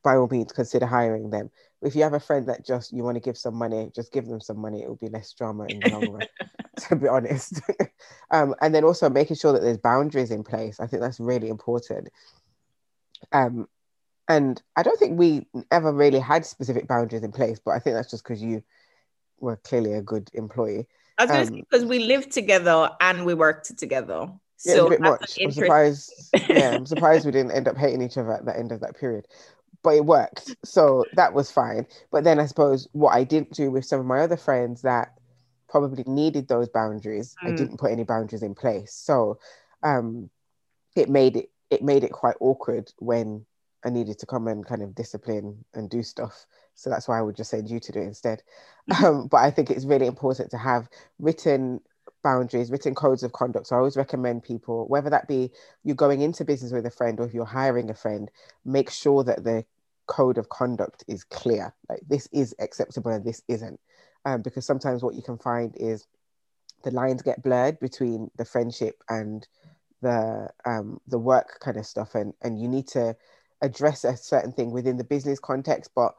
[0.04, 1.52] by all means consider hiring them.
[1.86, 4.26] If you have a friend that just you want to give some money, just give
[4.26, 4.82] them some money.
[4.82, 6.28] It will be less drama in the long run.
[6.90, 7.62] to be honest.
[8.32, 10.80] um, and then also making sure that there's boundaries in place.
[10.80, 12.10] I think that's really important.
[13.32, 13.68] Um,
[14.28, 17.96] and I don't think we ever really had specific boundaries in place, but I think
[17.96, 18.64] that's just because you
[19.40, 20.88] were clearly a good employee.
[21.18, 24.32] I was going to um, say because we lived together and we worked together.
[24.66, 25.38] Yeah, so a bit much.
[25.42, 26.12] I'm surprised.
[26.50, 28.98] yeah, I'm surprised we didn't end up hating each other at the end of that
[28.98, 29.28] period.
[29.86, 30.56] But it worked.
[30.66, 31.86] So that was fine.
[32.12, 35.14] But then I suppose what I didn't do with some of my other friends that
[35.70, 37.54] probably needed those boundaries, mm.
[37.54, 38.94] I didn't put any boundaries in place.
[38.94, 39.38] So
[39.84, 40.32] um
[40.96, 43.46] it made it it made it quite awkward when
[43.86, 46.48] I needed to come and kind of discipline and do stuff.
[46.74, 48.42] So that's why I would just send you to do it instead.
[48.90, 49.06] Mm-hmm.
[49.06, 51.80] Um, but I think it's really important to have written
[52.24, 53.68] boundaries, written codes of conduct.
[53.68, 55.52] So I always recommend people, whether that be
[55.84, 58.32] you're going into business with a friend or if you're hiring a friend,
[58.66, 59.64] make sure that the
[60.08, 61.74] code of conduct is clear.
[61.90, 63.80] Like this is acceptable and this isn't.
[64.26, 66.08] Um, because sometimes what you can find is
[66.84, 69.48] the lines get blurred between the friendship and
[70.02, 73.16] the um, the work kind of stuff, and and you need to
[73.62, 76.16] address a certain thing within the business context, but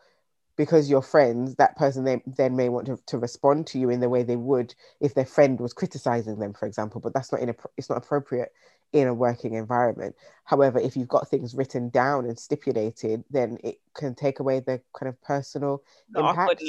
[0.56, 4.00] because you're friends, that person then, then may want to, to respond to you in
[4.00, 7.00] the way they would if their friend was criticizing them, for example.
[7.00, 8.52] But that's not in a, it's not appropriate
[8.92, 10.14] in a working environment.
[10.44, 14.80] However, if you've got things written down and stipulated, then it can take away the
[14.98, 16.62] kind of personal the impact.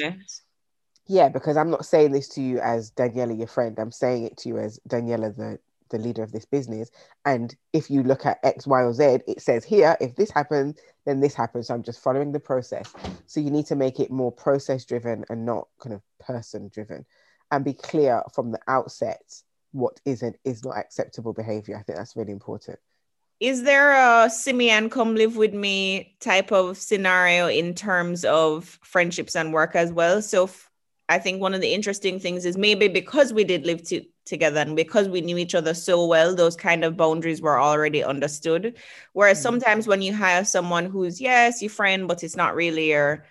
[1.09, 3.79] Yeah, because I'm not saying this to you as Daniela, your friend.
[3.79, 6.91] I'm saying it to you as Daniela, the the leader of this business.
[7.25, 10.79] And if you look at X, Y, or Z, it says here, if this happens,
[11.05, 11.67] then this happens.
[11.67, 12.93] So I'm just following the process.
[13.25, 17.05] So you need to make it more process driven and not kind of person driven
[17.51, 19.41] and be clear from the outset
[19.77, 21.77] what is and is not acceptable behavior.
[21.77, 22.79] I think that's really important.
[23.39, 29.35] Is there a Simeon come live with me type of scenario in terms of friendships
[29.35, 30.23] and work as well?
[30.23, 30.71] So f-
[31.07, 34.59] I think one of the interesting things is maybe because we did live to, together
[34.61, 38.75] and because we knew each other so well, those kind of boundaries were already understood.
[39.13, 39.43] Whereas mm-hmm.
[39.43, 43.23] sometimes when you hire someone who's, yes, your friend, but it's not really your,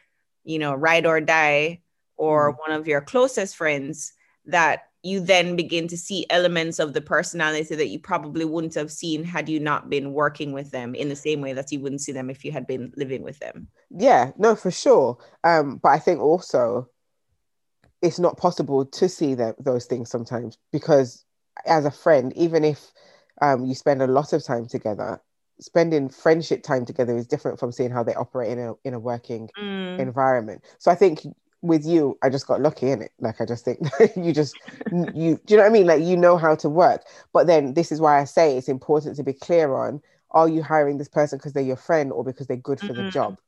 [0.44, 1.82] you know, ride or die
[2.16, 2.70] or mm-hmm.
[2.70, 4.12] one of your closest friends,
[4.46, 8.90] that you then begin to see elements of the personality that you probably wouldn't have
[8.90, 12.00] seen had you not been working with them in the same way that you wouldn't
[12.00, 13.68] see them if you had been living with them.
[13.90, 15.18] Yeah, no, for sure.
[15.44, 16.88] Um, but I think also
[18.02, 21.24] it's not possible to see that those things sometimes because
[21.64, 22.92] as a friend even if
[23.42, 25.20] um, you spend a lot of time together
[25.60, 28.98] spending friendship time together is different from seeing how they operate in a in a
[28.98, 29.98] working mm.
[29.98, 31.20] environment so i think
[31.66, 33.78] with you i just got lucky in it like i just think
[34.16, 34.56] you just
[35.14, 37.02] you do you know what i mean like you know how to work
[37.32, 40.00] but then this is why i say it's important to be clear on
[40.30, 43.04] are you hiring this person because they're your friend or because they're good for mm-hmm.
[43.04, 43.38] the job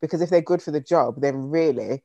[0.00, 2.02] because if they're good for the job then really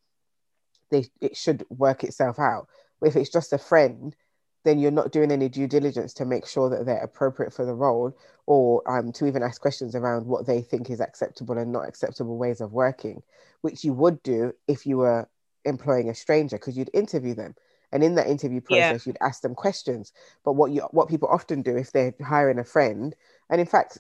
[0.94, 2.68] they it should work itself out.
[3.00, 4.16] But if it's just a friend,
[4.64, 7.74] then you're not doing any due diligence to make sure that they're appropriate for the
[7.74, 11.88] role or um, to even ask questions around what they think is acceptable and not
[11.88, 13.22] acceptable ways of working,
[13.62, 15.28] which you would do if you were
[15.66, 17.56] employing a stranger because you'd interview them.
[17.92, 19.12] And in that interview process, yeah.
[19.12, 20.14] you'd ask them questions.
[20.44, 23.16] But what you what people often do if they're hiring a friend,
[23.50, 24.00] and in fact,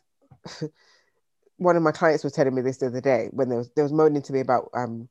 [1.57, 3.83] one of my clients was telling me this the other day when there was there
[3.83, 5.07] was moaning to me about um,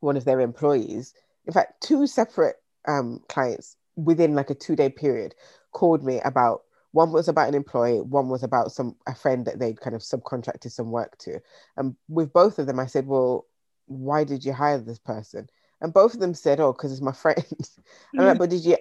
[0.00, 1.12] one of their employees,
[1.46, 5.34] in fact, two separate um, clients within like a two day period
[5.72, 6.62] called me about
[6.92, 10.02] one was about an employee, one was about some a friend that they'd kind of
[10.02, 11.40] subcontracted some work to.
[11.76, 13.46] And with both of them, I said, Well,
[13.86, 15.48] why did you hire this person?
[15.80, 17.44] And both of them said, Oh, because it's my friend.
[18.18, 18.38] I'm like, hmm.
[18.38, 18.76] but did you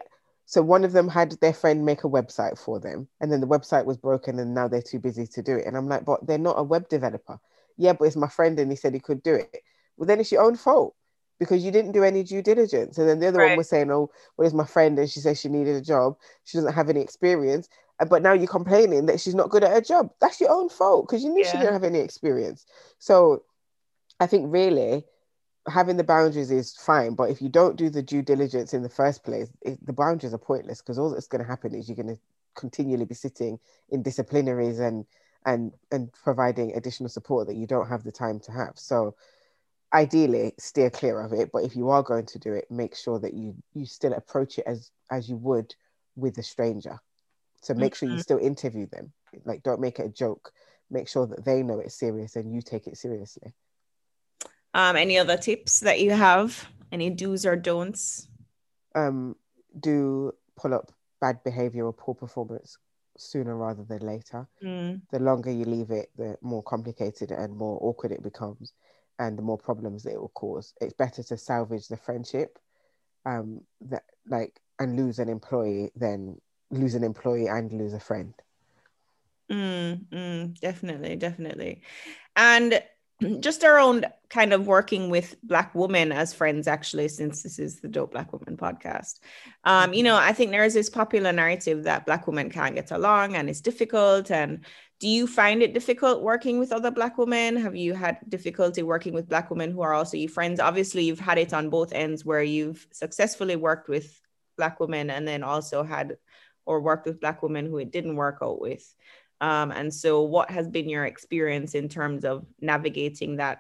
[0.50, 3.48] so one of them had their friend make a website for them, and then the
[3.48, 5.66] website was broken, and now they're too busy to do it.
[5.68, 7.38] And I'm like, but they're not a web developer.
[7.76, 9.58] Yeah, but it's my friend, and he said he could do it.
[9.98, 10.96] Well, then it's your own fault
[11.38, 12.98] because you didn't do any due diligence.
[12.98, 13.50] And then the other right.
[13.50, 16.16] one was saying, "Oh, well, it's my friend, and she says she needed a job.
[16.46, 17.68] She doesn't have any experience,
[18.00, 20.12] uh, but now you're complaining that she's not good at her job.
[20.22, 21.52] That's your own fault because you knew yeah.
[21.52, 22.66] she didn't have any experience."
[23.00, 23.44] So,
[24.22, 25.04] I think really
[25.68, 28.90] having the boundaries is fine, but if you don't do the due diligence in the
[28.90, 31.96] first place, it, the boundaries are pointless because all that's going to happen is you're
[31.96, 32.20] going to
[32.56, 35.06] continually be sitting in disciplinaries and
[35.46, 38.74] and and providing additional support that you don't have the time to have.
[38.76, 39.16] So
[39.94, 43.20] ideally steer clear of it but if you are going to do it make sure
[43.20, 45.74] that you you still approach it as as you would
[46.16, 47.00] with a stranger
[47.62, 48.00] so make mm-hmm.
[48.00, 48.22] sure you mm-hmm.
[48.22, 49.14] still interview them
[49.46, 50.52] like don't make it a joke
[50.90, 53.54] make sure that they know it's serious and you take it seriously
[54.74, 58.28] um any other tips that you have any do's or don'ts
[58.96, 59.36] um
[59.80, 62.78] do pull up bad behavior or poor performance
[63.18, 65.02] sooner rather than later mm.
[65.12, 68.74] the longer you leave it the more complicated and more awkward it becomes
[69.20, 70.74] and the more problems it will cause.
[70.82, 72.60] It's better to salvage the friendship.
[73.26, 76.40] Um, that like and lose an employee than
[76.72, 78.34] lose an employee and lose a friend.
[79.52, 81.82] Mm, mm, definitely, definitely.
[82.36, 82.82] And
[83.40, 87.88] just around kind of working with black women as friends actually since this is the
[87.88, 89.20] dope black woman podcast.
[89.64, 92.92] Um you know i think there is this popular narrative that black women can't get
[92.92, 94.32] along and it's difficult.
[94.32, 94.66] And
[95.00, 97.56] do you find it difficult working with other black women?
[97.56, 100.60] Have you had difficulty working with black women who are also your friends?
[100.60, 104.20] Obviously you've had it on both ends where you've successfully worked with
[104.58, 106.18] black women and then also had
[106.66, 108.94] or worked with black women who it didn't work out with
[109.40, 113.60] um, and so, what has been your experience in terms of navigating that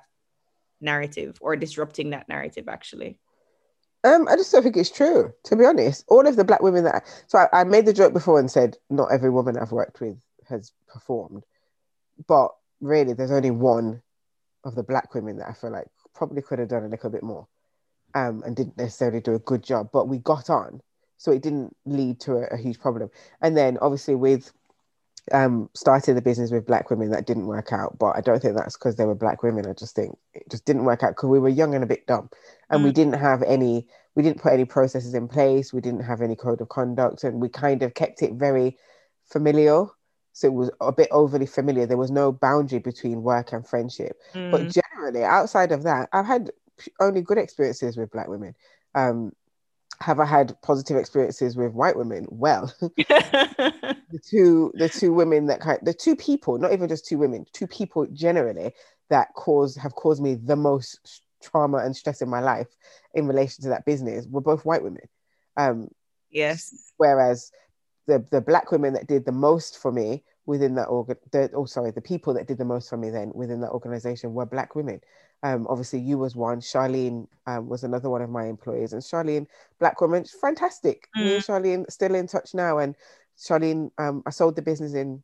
[0.81, 3.19] narrative or disrupting that narrative, actually?
[4.03, 6.05] Um, I just don't think it's true, to be honest.
[6.07, 8.49] All of the black women that, I, so I, I made the joke before and
[8.49, 11.43] said, not every woman I've worked with has performed,
[12.27, 14.01] but really, there's only one
[14.63, 17.23] of the black women that I feel like probably could have done a little bit
[17.23, 17.47] more,
[18.15, 19.89] um, and didn't necessarily do a good job.
[19.93, 20.81] But we got on,
[21.17, 23.09] so it didn't lead to a, a huge problem.
[23.41, 24.51] And then obviously with
[25.31, 28.55] um, started the business with black women that didn't work out, but I don't think
[28.55, 29.67] that's because they were black women.
[29.67, 32.07] I just think it just didn't work out because we were young and a bit
[32.07, 32.29] dumb,
[32.69, 32.85] and mm.
[32.85, 33.87] we didn't have any.
[34.15, 35.71] We didn't put any processes in place.
[35.71, 38.77] We didn't have any code of conduct, and we kind of kept it very
[39.25, 39.93] familial.
[40.33, 41.85] So it was a bit overly familiar.
[41.85, 44.21] There was no boundary between work and friendship.
[44.33, 44.51] Mm.
[44.51, 46.51] But generally, outside of that, I've had
[46.99, 48.55] only good experiences with black women.
[48.95, 49.33] Um,
[49.99, 52.27] have I had positive experiences with white women?
[52.29, 57.17] Well, the two the two women that kind the two people, not even just two
[57.17, 58.73] women, two people generally
[59.09, 62.67] that cause have caused me the most trauma and stress in my life
[63.13, 65.03] in relation to that business were both white women.
[65.55, 65.89] Um,
[66.29, 66.91] yes.
[66.97, 67.51] Whereas
[68.05, 71.65] the the black women that did the most for me within that organ, the, oh
[71.65, 74.75] sorry, the people that did the most for me then within that organization were black
[74.75, 75.01] women.
[75.43, 76.61] Um, obviously, you was one.
[76.61, 79.47] Charlene um, was another one of my employees, and Charlene,
[79.79, 81.09] black woman, fantastic.
[81.15, 81.23] Mm.
[81.23, 81.47] Me and mm.
[81.47, 82.95] Charlene still in touch now, and
[83.37, 85.23] Charlene, um, I sold the business in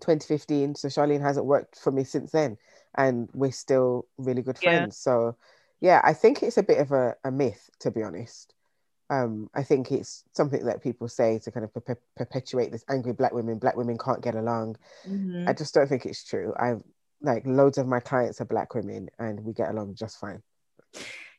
[0.00, 2.58] 2015, so Charlene hasn't worked for me since then,
[2.96, 5.02] and we're still really good friends.
[5.06, 5.12] Yeah.
[5.12, 5.36] So,
[5.80, 8.54] yeah, I think it's a bit of a, a myth, to be honest.
[9.08, 13.12] Um, I think it's something that people say to kind of per- perpetuate this angry
[13.12, 13.58] black women.
[13.58, 14.76] Black women can't get along.
[15.08, 15.48] Mm-hmm.
[15.48, 16.54] I just don't think it's true.
[16.56, 16.82] I've
[17.22, 20.42] like loads of my clients are black women and we get along just fine.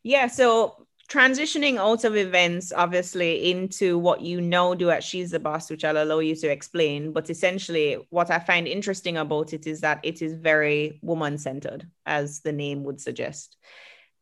[0.03, 5.39] Yeah so transitioning out of events obviously into what you now do at she's the
[5.39, 7.11] boss which i'll allow you to explain.
[7.11, 11.87] But essentially what i find interesting about it is that it is very woman centered
[12.05, 13.57] as the name would suggest.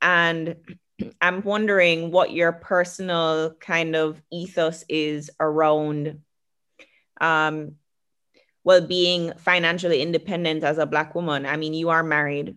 [0.02, 0.56] And
[1.22, 6.20] i'm wondering what your personal kind of ethos is around
[7.22, 7.76] um
[8.64, 12.56] well being financially independent as a black woman i mean you are married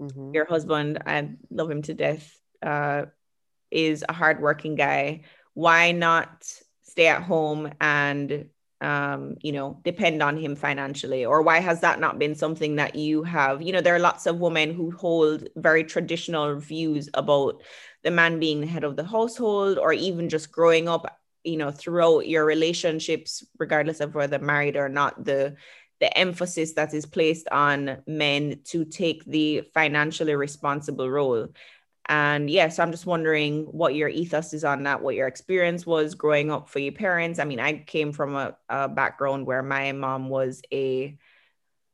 [0.00, 0.34] mm-hmm.
[0.34, 3.06] your husband i love him to death uh,
[3.70, 5.22] is a hardworking guy
[5.54, 6.46] why not
[6.82, 11.24] stay at home and um, you know, depend on him financially?
[11.24, 13.60] Or why has that not been something that you have?
[13.60, 17.62] You know, there are lots of women who hold very traditional views about
[18.02, 21.70] the man being the head of the household, or even just growing up you know
[21.70, 25.56] throughout your relationships regardless of whether married or not the
[26.00, 31.48] the emphasis that is placed on men to take the financially responsible role.
[32.08, 35.28] And yes yeah, so i'm just wondering what your ethos is on that what your
[35.28, 37.38] experience was growing up for your parents.
[37.38, 41.16] I mean i came from a, a background where my mom was a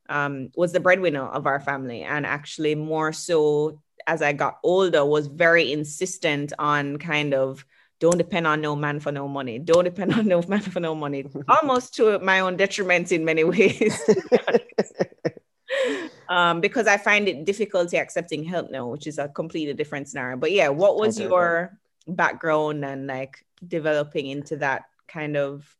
[0.08, 2.02] um, was the breadwinner of our family.
[2.02, 7.66] And actually more so as i got older was very insistent on kind of
[7.98, 9.58] don't depend on no man for no money.
[9.58, 11.24] Don't depend on no man for no money.
[11.48, 14.02] Almost to my own detriment in many ways.
[16.28, 20.36] um, because I find it difficulty accepting help now, which is a completely different scenario.
[20.36, 25.74] But yeah, what was your background and like developing into that kind of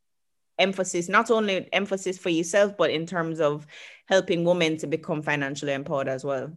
[0.59, 3.66] emphasis, not only emphasis for yourself, but in terms of
[4.07, 6.50] helping women to become financially empowered as well?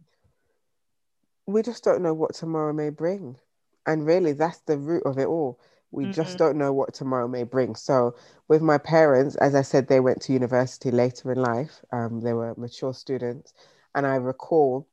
[1.46, 3.36] We just don't know what tomorrow may bring.
[3.86, 5.60] And really, that's the root of it all.
[5.92, 6.12] We mm-hmm.
[6.12, 7.76] just don't know what tomorrow may bring.
[7.76, 8.16] So,
[8.48, 11.84] with my parents, as I said, they went to university later in life.
[11.92, 13.54] Um, they were mature students.
[13.96, 14.88] And I recall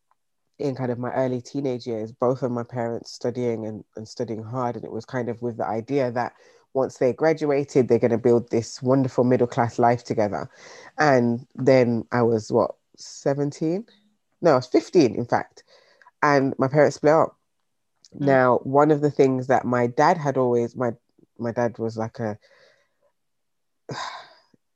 [0.58, 4.42] in kind of my early teenage years, both of my parents studying and, and studying
[4.42, 4.76] hard.
[4.76, 6.32] And it was kind of with the idea that
[6.72, 10.48] once they graduated, they're going to build this wonderful middle class life together.
[10.98, 13.84] And then I was what, 17?
[14.42, 15.64] No, I was 15, in fact.
[16.22, 17.36] And my parents split up.
[18.18, 18.26] Mm.
[18.26, 20.92] Now, one of the things that my dad had always my
[21.38, 22.38] my dad was like a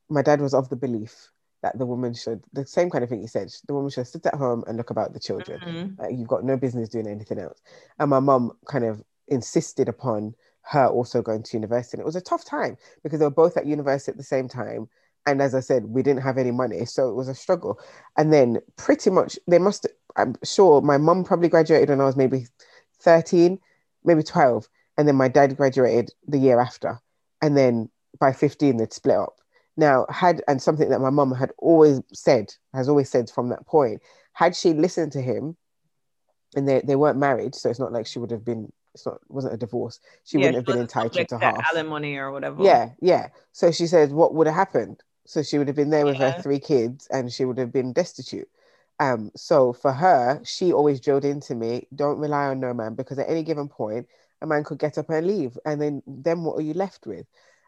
[0.09, 1.31] my dad was of the belief
[1.63, 4.25] that the woman should the same kind of thing he said the woman should sit
[4.27, 6.03] at home and look about the children mm-hmm.
[6.03, 7.61] like, you've got no business doing anything else
[7.99, 11.97] and my mom kind of insisted upon her also going to university.
[11.97, 14.49] And it was a tough time because they were both at university at the same
[14.49, 14.89] time.
[15.27, 16.85] And as I said, we didn't have any money.
[16.87, 17.79] So it was a struggle.
[18.17, 19.87] And then pretty much they must,
[20.17, 22.47] I'm sure my mum probably graduated when I was maybe
[23.01, 23.59] 13,
[24.05, 24.69] maybe 12.
[24.97, 27.01] And then my dad graduated the year after.
[27.43, 27.89] And then
[28.19, 29.37] by 15, they'd split up.
[29.77, 33.67] Now, had, and something that my mum had always said, has always said from that
[33.67, 35.57] point, had she listened to him,
[36.57, 39.21] and they, they weren't married, so it's not like she would have been it's not
[39.29, 40.01] wasn't a divorce.
[40.25, 41.65] She Yeah, wouldn't have been entitled to half.
[41.73, 42.63] alimony or whatever.
[42.63, 43.29] Yeah, yeah.
[43.53, 45.03] So she said, what would have happened?
[45.27, 46.33] So she would have been there with Yeah.
[46.33, 48.49] her three kids, and she would have been destitute.
[49.01, 53.19] Um, so for her, she always drilled into me, don't rely on no man because
[53.19, 54.07] at any given point,
[54.43, 57.27] a man could get up and leave, and then then what are you left with?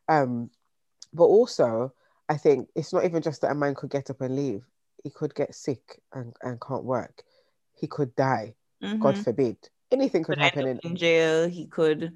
[0.09, 0.51] Um,
[1.12, 1.93] but also,
[2.28, 4.62] I think it's not even just that a man could get up and leave;
[5.03, 7.24] he could get sick and, and can't work.
[7.74, 8.55] He could die.
[9.01, 9.24] God Mhm.
[9.24, 9.57] forbid.
[9.91, 10.66] Anything could could happen.
[10.66, 11.49] In, in jail.
[11.49, 12.12] He could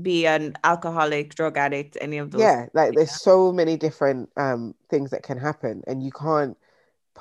[0.00, 2.42] be an alcoholic, drug addict, any of those.
[2.42, 6.56] yeah like there's so many different um things that can happen and you can't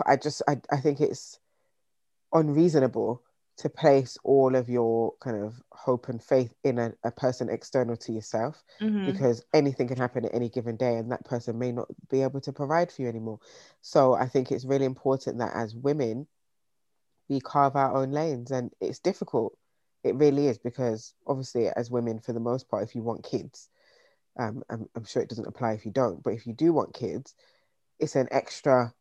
[0.06, 1.40] i just i, I think it's
[2.34, 3.24] unreasonable
[3.58, 7.96] to place all of your kind of hope and faith in a, a person external
[7.98, 9.06] to yourself Mhm.
[9.06, 12.42] because anything can happen at any given day and that person may not be able
[12.42, 13.40] to provide for you anymore
[13.82, 16.28] so i think it's really important that as women
[17.30, 19.58] we carve our own lanes and it's difficult
[20.04, 23.70] it really is because obviously as women for the most part if you want kids
[24.40, 26.94] um, I'm, I'm sure it doesn't apply if you don't but if you do want
[26.94, 27.34] kids
[28.00, 28.94] it's an extra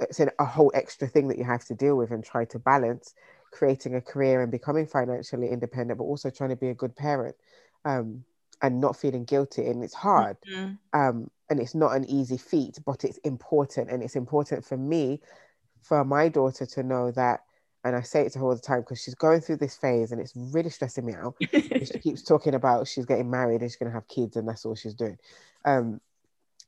[0.00, 3.14] it's a whole extra thing that you have to deal with and try to balance
[3.52, 7.36] creating a career and becoming financially independent but also trying to be a good parent
[7.84, 8.24] um,
[8.62, 10.78] and not feeling guilty and it's hard Mhm.
[10.92, 13.90] um, and it's not an easy feat, but it's important.
[13.90, 15.20] And it's important for me,
[15.82, 17.40] for my daughter to know that.
[17.84, 20.12] And I say it to her all the time because she's going through this phase
[20.12, 21.34] and it's really stressing me out.
[21.82, 24.66] she keeps talking about she's getting married and she's going to have kids and that's
[24.66, 25.18] all she's doing.
[25.64, 26.00] Um,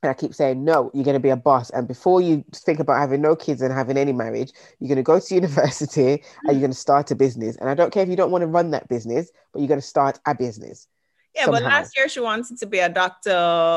[0.02, 1.70] and I keep saying, no, you're going to be a boss.
[1.70, 5.02] And before you think about having no kids and having any marriage, you're going to
[5.02, 6.60] go to university and you're mm.
[6.60, 7.56] going to start a business.
[7.56, 9.80] And I don't care if you don't want to run that business, but you're going
[9.80, 10.88] to start a business.
[11.36, 13.30] yeah, but last year she wanted to be a doctor.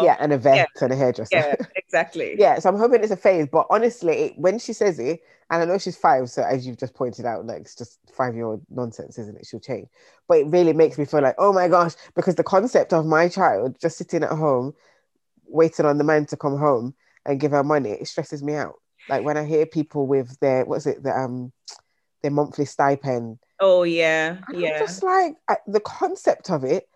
[0.04, 1.36] yeah, and a vet and a hairdresser.
[1.36, 2.36] yeah, exactly.
[2.40, 3.48] yeah, so I'm hoping it's a phase.
[3.52, 5.22] But honestly, when she says it,
[5.52, 8.34] and I know she's five, so as you've just pointed out, like it's just five
[8.34, 9.46] year old nonsense, isn't it?
[9.46, 9.90] She'll change.
[10.28, 13.30] But it really makes me feel like, oh my gosh, because the concept of my
[13.30, 14.74] child just sitting at home,
[15.48, 18.76] waiting on the man to come home and give her money, it stresses me out.
[19.08, 21.52] Like when I hear people with their what's it, the um
[22.22, 24.78] their monthly stipend, Oh yeah, and I'm yeah.
[24.78, 26.88] just like I, the concept of it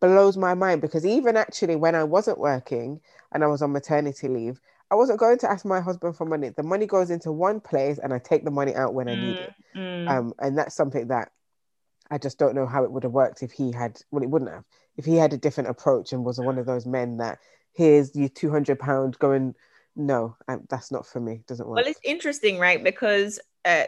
[0.00, 3.00] blows my mind because even actually when I wasn't working
[3.32, 6.50] and I was on maternity leave, I wasn't going to ask my husband for money.
[6.50, 9.38] The money goes into one place and I take the money out when I need
[9.38, 9.54] it.
[9.76, 11.30] Mm, Um, and that's something that
[12.10, 14.50] I just don't know how it would have worked if he had, well, it wouldn't
[14.50, 14.64] have,
[14.96, 17.38] if he had a different approach and was one of those men that
[17.78, 19.54] here's you 200 pounds going,
[19.94, 21.42] no, I, that's not for me.
[21.46, 21.76] Doesn't work.
[21.76, 22.82] Well, it's interesting, right?
[22.82, 23.84] Because uh,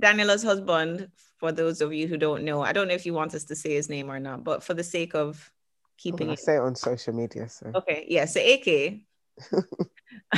[0.00, 3.34] Daniela's husband, for those of you who don't know, I don't know if you want
[3.34, 5.52] us to say his name or not, but for the sake of
[5.98, 7.46] keeping it say it on social media.
[7.50, 8.24] So Okay, yeah.
[8.24, 9.04] So AK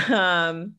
[0.10, 0.74] um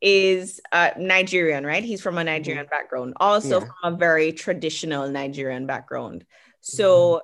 [0.00, 1.84] is uh Nigerian, right?
[1.84, 3.66] He's from a Nigerian background, also Yeah.
[3.66, 6.24] from a very traditional Nigerian background.
[6.62, 7.20] So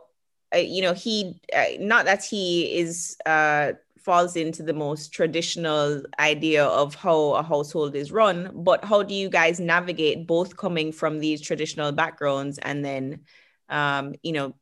[0.54, 3.72] uh, you know, he uh, not that he is uh
[4.08, 9.12] falls into the most traditional idea of how a household is run, but how do
[9.12, 13.20] you guys navigate both coming from these traditional backgrounds and then
[13.68, 14.54] um, you know,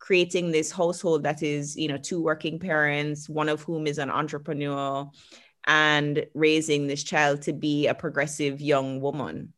[0.00, 4.10] creating this household that is, you know, two working parents, one of whom is an
[4.10, 5.08] entrepreneur,
[5.68, 9.52] and raising this child to be a progressive young woman.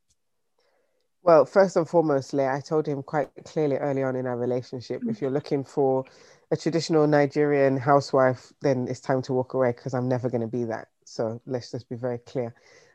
[1.23, 5.23] Well, first and foremostly, I told him quite clearly early on in our relationship if
[5.23, 6.05] you're looking for
[6.51, 10.47] a traditional Nigerian housewife, then it's time to walk away because I'm never going to
[10.47, 10.89] be that.
[11.05, 12.55] So let's just be very clear.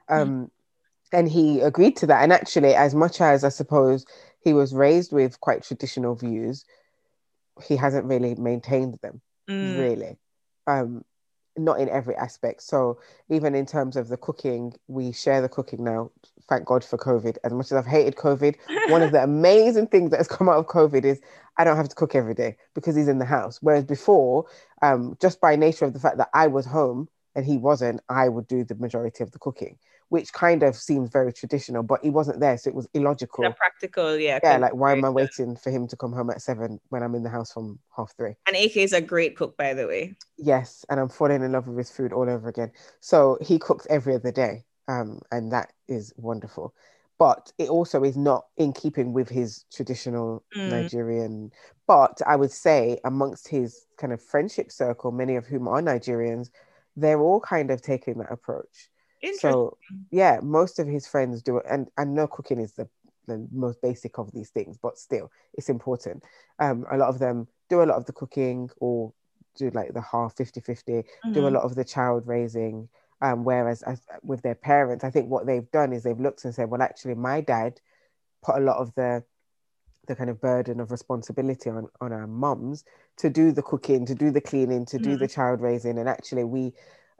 [0.10, 0.51] Um,
[1.14, 2.24] and he agreed to that.
[2.24, 4.06] And actually, as much as I suppose
[4.41, 6.66] he was raised with quite traditional views,
[7.66, 10.18] he hasn't really maintained them Mm, really
[10.68, 11.03] um
[11.58, 12.99] not in every aspect so
[13.30, 16.12] even in terms of the cooking we share the cooking now
[16.50, 18.56] thank god for covid as much as i've hated covid
[18.89, 21.20] one of the amazing things that has come out of covid is
[21.58, 24.46] i don't have to cook every day because he's in the house whereas before
[24.82, 28.28] um just by nature of the fact that i was home and he wasn't i
[28.30, 29.78] would do the majority of the cooking
[30.10, 33.52] which kind of seems very traditional but he wasn't there so it was illogical the
[33.52, 34.39] practical, yeah.
[34.43, 37.16] Yeah, like why am i waiting for him to come home at seven when i'm
[37.16, 40.16] in the house from half three And AK is a great cook, by the way.
[40.38, 42.72] Yes, and I'm falling in love with his food all over again.
[43.00, 46.74] So he cooks every other day, um, and that is wonderful.
[47.18, 50.66] but it also is not in keeping with his traditional Mm.
[50.66, 51.52] Nigerian.
[51.88, 56.50] But I would say amongst his kind of friendship circle, many of whom are Nigerians,
[56.96, 58.90] they're all kind of taking that approach.
[59.30, 59.78] So
[60.12, 62.90] yeah, most of his friends do it, and I know cooking is the,
[63.28, 66.24] the most basic of these things, but still, it's important.
[66.60, 69.14] Um, a lot of them do a lot of the cooking or
[69.56, 71.56] do like the half 50 50, do a Mhm.
[71.56, 72.90] lot of the child raising.
[73.22, 76.53] Um, whereas as, with their parents, I think what they've done is they've looked and
[76.53, 77.80] said, well, actually, my dad
[78.43, 79.24] put a lot of the
[80.07, 82.84] the kind of burden of responsibility on on our mums
[83.18, 86.43] to do the cooking, to do the cleaning, to do the child raising, and actually
[86.43, 86.74] we,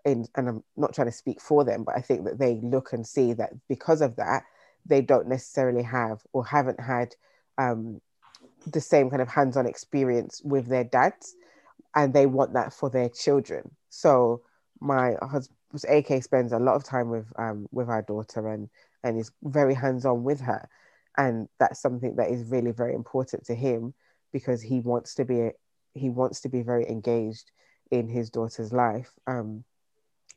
[0.04, 2.94] in and I'm not trying to speak for them, but I think that they look
[2.94, 4.44] and see that because of that,
[4.86, 7.16] they don't necessarily have or haven't had
[7.58, 8.02] um,
[8.68, 11.36] the same kind of hands-on experience with their dads,
[11.96, 13.72] and they want that for their children.
[13.90, 14.42] So
[14.80, 15.55] my husband,
[15.90, 18.70] AK, spends a lot of time with um, with our daughter and
[19.04, 20.68] and is very hands-on with her.
[21.18, 23.94] And that's something that is really very important to him
[24.34, 25.52] because he wants to be
[25.94, 27.52] he wants to be very engaged
[27.92, 29.12] in his daughter's life.
[29.28, 29.64] Um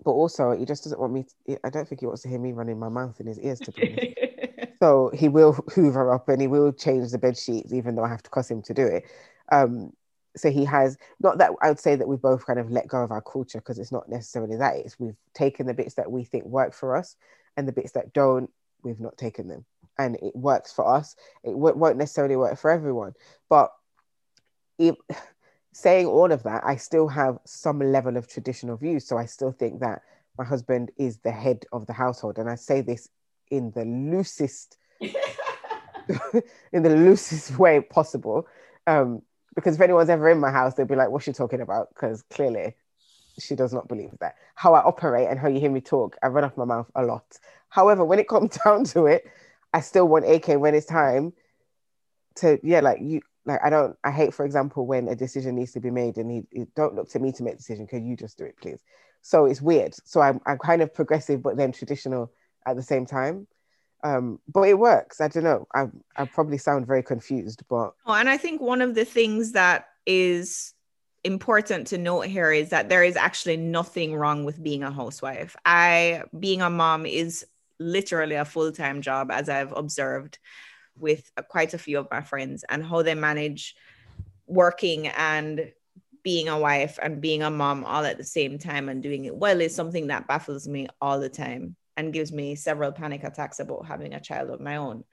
[0.04, 2.38] but also he just doesn't want me to, i don't think he wants to hear
[2.38, 4.14] me running my mouth in his ears to be
[4.80, 8.08] so he will hoover up and he will change the bed sheets even though i
[8.08, 9.04] have to cuss him to do it.
[9.50, 9.92] Um
[10.38, 13.02] so he has not that i would say that we've both kind of let go
[13.02, 16.24] of our culture because it's not necessarily that it's we've taken the bits that we
[16.24, 17.16] think work for us
[17.56, 18.50] and the bits that don't
[18.82, 19.64] we've not taken them.
[19.98, 21.16] And it works for us.
[21.42, 23.14] It w- won't necessarily work for everyone.
[23.48, 23.72] But
[24.78, 24.94] if,
[25.72, 29.06] saying all of that i still have some level of traditional views.
[29.06, 30.02] So i still think that
[30.36, 32.38] my husband is the head of the household.
[32.38, 33.08] And i say this
[33.50, 34.78] in the loosest
[36.72, 38.46] in the loosest way possible.
[38.86, 39.22] Um,
[39.58, 41.88] because if anyone's ever in my house they'll be like what's she talking about?
[41.90, 42.76] Because clearly
[43.38, 44.34] she does not believe that.
[44.54, 47.02] How i operate and how you hear me talk i run off my mouth a
[47.02, 47.24] lot.
[47.68, 49.24] However when it comes down to it
[49.74, 51.32] i still want ak when it's time
[52.36, 55.72] to yeah like you like i don't i hate for example when a decision needs
[55.72, 57.86] to be made and he, he don't look to me to make the decision.
[57.86, 58.80] Can you just do it please?
[59.22, 59.94] So it's weird.
[60.04, 62.32] So i'm, I'm kind of progressive but then traditional
[62.66, 63.46] at the same time
[64.04, 65.20] um but it works.
[65.20, 65.66] I don't know.
[65.74, 65.86] I
[66.16, 69.88] i probably sound very confused but Oh, and I think one of the things that
[70.06, 70.74] is
[71.24, 75.56] important to note here is that there is actually nothing wrong with being a housewife.
[75.64, 77.44] I, being a mom, is
[77.78, 80.38] literally a full time job, as I've observed
[80.98, 83.76] with quite a few of my friends and how they manage
[84.46, 85.72] working and
[86.24, 89.34] being a wife and being a mom all at the same time and doing it
[89.34, 93.58] well is something that baffles me all the time and gives me several panic attacks
[93.58, 95.04] about having a child of my own.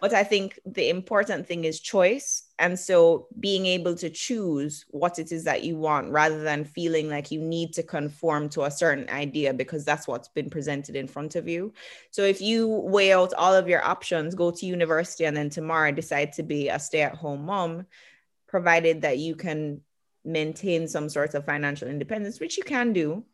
[0.00, 2.42] But I think the important thing is choice.
[2.58, 7.08] And so being able to choose what it is that you want rather than feeling
[7.08, 11.06] like you need to conform to a certain idea because that's what's been presented in
[11.06, 11.72] front of you.
[12.10, 15.92] So if you weigh out all of your options, go to university, and then tomorrow
[15.92, 17.86] decide to be a stay at home mom,
[18.46, 19.80] provided that you can
[20.24, 23.24] maintain some sort of financial independence, which you can do.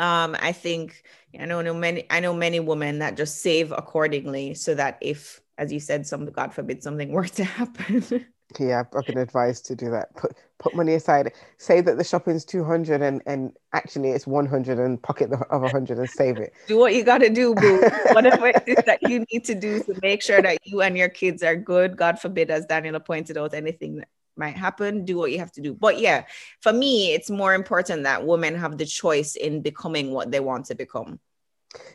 [0.00, 1.02] Um, I think
[1.38, 5.40] I know, know many I know many women that just save accordingly so that if,
[5.58, 8.26] as you said, some God forbid something were to happen.
[8.58, 12.44] yeah i've been advised to do that put put money aside say that the shopping's
[12.44, 16.76] 200 and and actually it's 100 and pocket the other 100 and save it do
[16.76, 17.80] what you got to do, boo.
[18.12, 21.08] Whatever it is that you need to do to make sure that you and your
[21.08, 21.96] kids are good.
[21.96, 24.08] God forbid, as Daniela pointed out, anything that
[24.40, 25.72] might happen, do what you have to do.
[25.72, 26.24] But yeah,
[26.60, 30.66] for me, it's more important that women have the choice in becoming what they want
[30.66, 31.20] to become.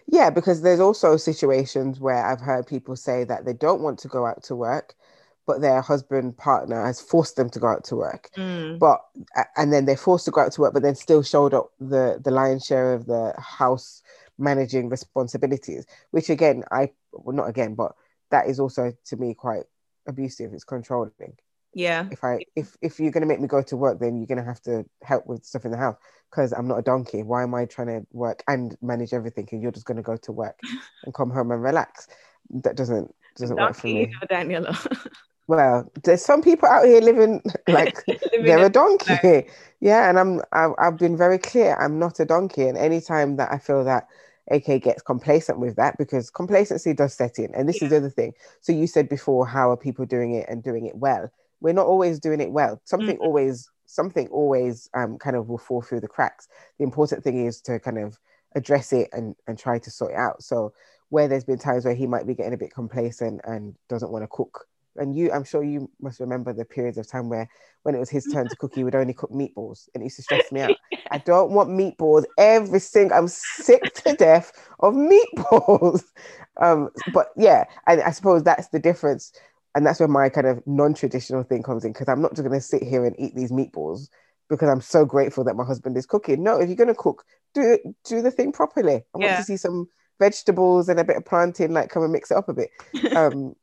[0.07, 4.07] Yeah, because there's also situations where I've heard people say that they don't want to
[4.07, 4.95] go out to work,
[5.45, 8.29] but their husband partner has forced them to go out to work.
[8.37, 8.79] Mm.
[8.79, 9.01] But
[9.57, 12.21] and then they're forced to go out to work, but then still showed up the
[12.23, 14.01] the lion's share of the house
[14.37, 17.95] managing responsibilities, which again, I well not again, but
[18.31, 19.63] that is also to me quite
[20.07, 20.53] abusive.
[20.53, 21.37] It's controlling.
[21.75, 22.07] Yeah.
[22.09, 24.61] If I if if you're gonna make me go to work, then you're gonna have
[24.61, 25.97] to help with stuff in the house
[26.31, 27.21] because I'm not a donkey.
[27.21, 30.31] Why am I trying to work and manage everything and you're just gonna go to
[30.31, 30.57] work
[31.03, 32.07] and come home and relax?
[32.49, 34.11] That doesn't doesn't work for me.
[34.31, 34.75] Daniela.
[35.47, 39.45] Well, there's some people out here living like Living they're a donkey.
[39.79, 41.75] Yeah, and I'm I've, I've been very clear.
[41.75, 44.07] I'm not a donkey, and anytime that I feel that
[44.49, 48.09] AK gets complacent with that, because complacency does set in, and this is the other
[48.09, 48.33] thing.
[48.61, 51.31] So you said before, how are people doing it and doing it well?
[51.65, 52.79] We're not always doing it well.
[52.85, 56.47] Something always something always um, kind of will fall through the cracks.
[56.77, 58.19] The important thing is to kind of
[58.55, 60.43] address it and and try to sort it out.
[60.43, 60.73] So
[61.09, 64.23] where there's been times where he might be getting a bit complacent and doesn't want
[64.23, 67.49] to cook And you, I'm sure you must remember the periods of time where
[67.83, 70.17] when it was his turn to cook, he would only cook meatballs and it used
[70.17, 70.77] to stress me out.
[71.11, 76.03] I don't want meatballs every single, I'm sick to death of meatballs.
[76.57, 79.33] Um, but yeah, and I suppose that's the difference.
[79.75, 82.57] And that's where my kind of non-traditional thing comes in because I'm not just going
[82.57, 84.07] to sit here and eat these meatballs
[84.49, 86.43] because I'm so grateful that my husband is cooking.
[86.43, 89.03] No, if you're going to cook, do do the thing properly.
[89.13, 89.87] I want to see some
[90.19, 92.71] vegetables and a bit of plantain, like come and mix it up a bit.
[93.15, 93.55] Um,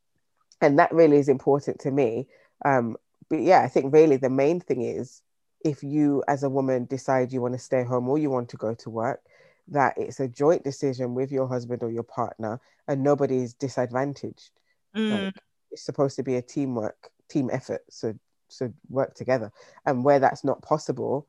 [0.61, 2.29] and that really is important to me.
[2.65, 2.97] Um,
[3.29, 5.23] but yeah, I think really the main thing is
[5.65, 8.57] if you as a woman decide you want to stay home or you want to
[8.57, 9.21] go to work,
[9.69, 14.51] that it's a joint decision with your husband or your partner and nobody's disadvantaged.
[14.95, 15.25] Mm.
[15.25, 15.35] Like,
[15.73, 17.83] it's supposed to be a teamwork, team effort.
[17.91, 18.15] So
[18.49, 19.51] so work together.
[19.87, 21.27] And where that's not possible,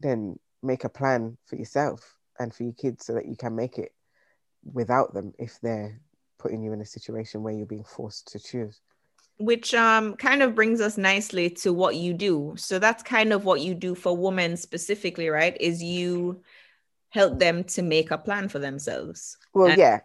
[0.00, 3.78] then make a plan for yourself and for your kids so that you can make
[3.78, 3.92] it
[4.72, 6.00] without them if they're
[6.38, 8.80] putting you in a situation where you're being forced to choose.
[9.38, 12.54] Which um kind of brings us nicely to what you do.
[12.56, 15.56] So that's kind of what you do for women specifically right?
[15.60, 16.42] Is you
[17.10, 19.38] help them to make a plan for themselves.
[19.54, 20.00] Well and, yeah.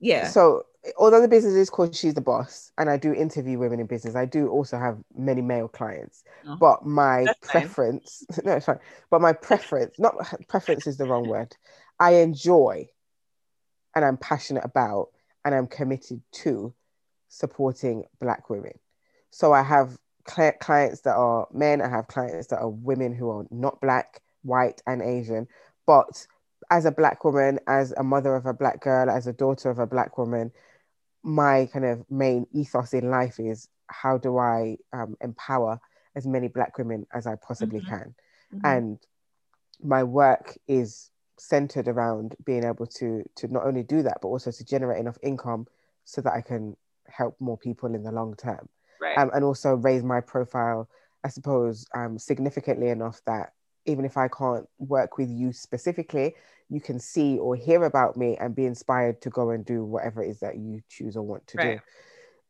[0.00, 0.28] Yeah.
[0.28, 0.64] So
[0.98, 4.14] although the business is called she's the boss and i do interview women in business.
[4.14, 8.78] I do also have many male clients oh, but my preference no it's fine.
[9.10, 10.14] But my preference not
[10.48, 11.56] preference is the wrong word.
[11.98, 12.88] I enjoy
[13.94, 15.08] and I'm passionate about
[15.44, 16.74] and I'm committed to
[17.28, 18.78] supporting Black women.
[19.30, 23.30] So I have cl- clients that are men, I have clients that are women who
[23.30, 25.46] are not Black, white, and Asian.
[25.86, 26.26] But
[26.70, 29.78] as a Black woman, as a mother of a Black girl, as a daughter of
[29.78, 30.52] a Black woman,
[31.22, 35.80] my kind of main ethos in life is how do I um, empower
[36.14, 37.88] as many Black women as I possibly mm-hmm.
[37.88, 38.14] can?
[38.54, 38.66] Mm-hmm.
[38.66, 38.98] And
[39.82, 44.50] my work is centered around being able to to not only do that but also
[44.50, 45.66] to generate enough income
[46.04, 46.76] so that I can
[47.08, 48.68] help more people in the long term
[49.00, 49.16] right.
[49.16, 50.86] um, and also raise my profile
[51.24, 53.54] I suppose um, significantly enough that
[53.86, 56.34] even if I can't work with you specifically
[56.68, 60.22] you can see or hear about me and be inspired to go and do whatever
[60.22, 61.80] it is that you choose or want to right.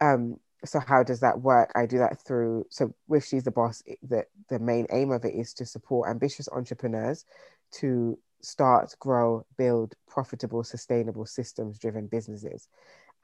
[0.01, 3.51] do um, so how does that work i do that through so with she's the
[3.51, 7.25] boss the, the main aim of it is to support ambitious entrepreneurs
[7.73, 12.69] to start, grow, build profitable, sustainable systems driven businesses.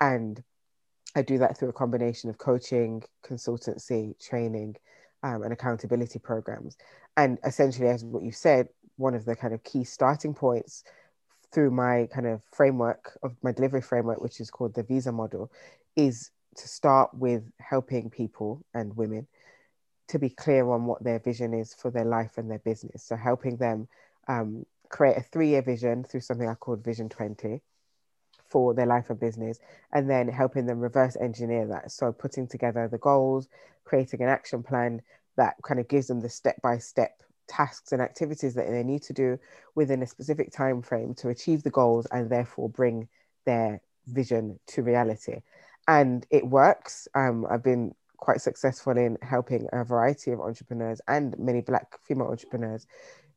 [0.00, 0.42] And
[1.14, 4.76] I do that through a combination of coaching, consultancy, training,
[5.26, 6.76] um, and accountability programs.
[7.16, 10.84] And essentially, as what you said, one of the kind of key starting points
[11.52, 15.50] through my kind of framework of my delivery framework, which is called the visa model,
[15.96, 19.26] is to start with helping people and women
[20.08, 23.02] to be clear on what their vision is for their life and their business.
[23.02, 23.88] So helping them
[24.28, 27.60] um, create a three year vision through something I called Vision 20
[28.56, 29.60] for their life and business,
[29.92, 31.90] and then helping them reverse engineer that.
[31.90, 33.48] So, putting together the goals,
[33.84, 35.02] creating an action plan
[35.36, 39.02] that kind of gives them the step by step tasks and activities that they need
[39.02, 39.38] to do
[39.74, 43.06] within a specific time frame to achieve the goals and therefore bring
[43.44, 45.42] their vision to reality.
[45.86, 47.08] And it works.
[47.14, 52.28] Um, I've been quite successful in helping a variety of entrepreneurs and many Black female
[52.28, 52.86] entrepreneurs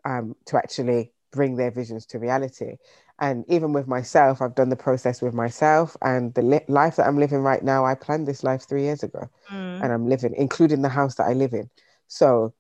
[0.05, 2.77] um, to actually bring their visions to reality.
[3.19, 7.05] And even with myself, I've done the process with myself and the li- life that
[7.05, 7.85] I'm living right now.
[7.85, 9.83] I planned this life three years ago mm.
[9.83, 11.69] and I'm living, including the house that I live in.
[12.07, 12.53] So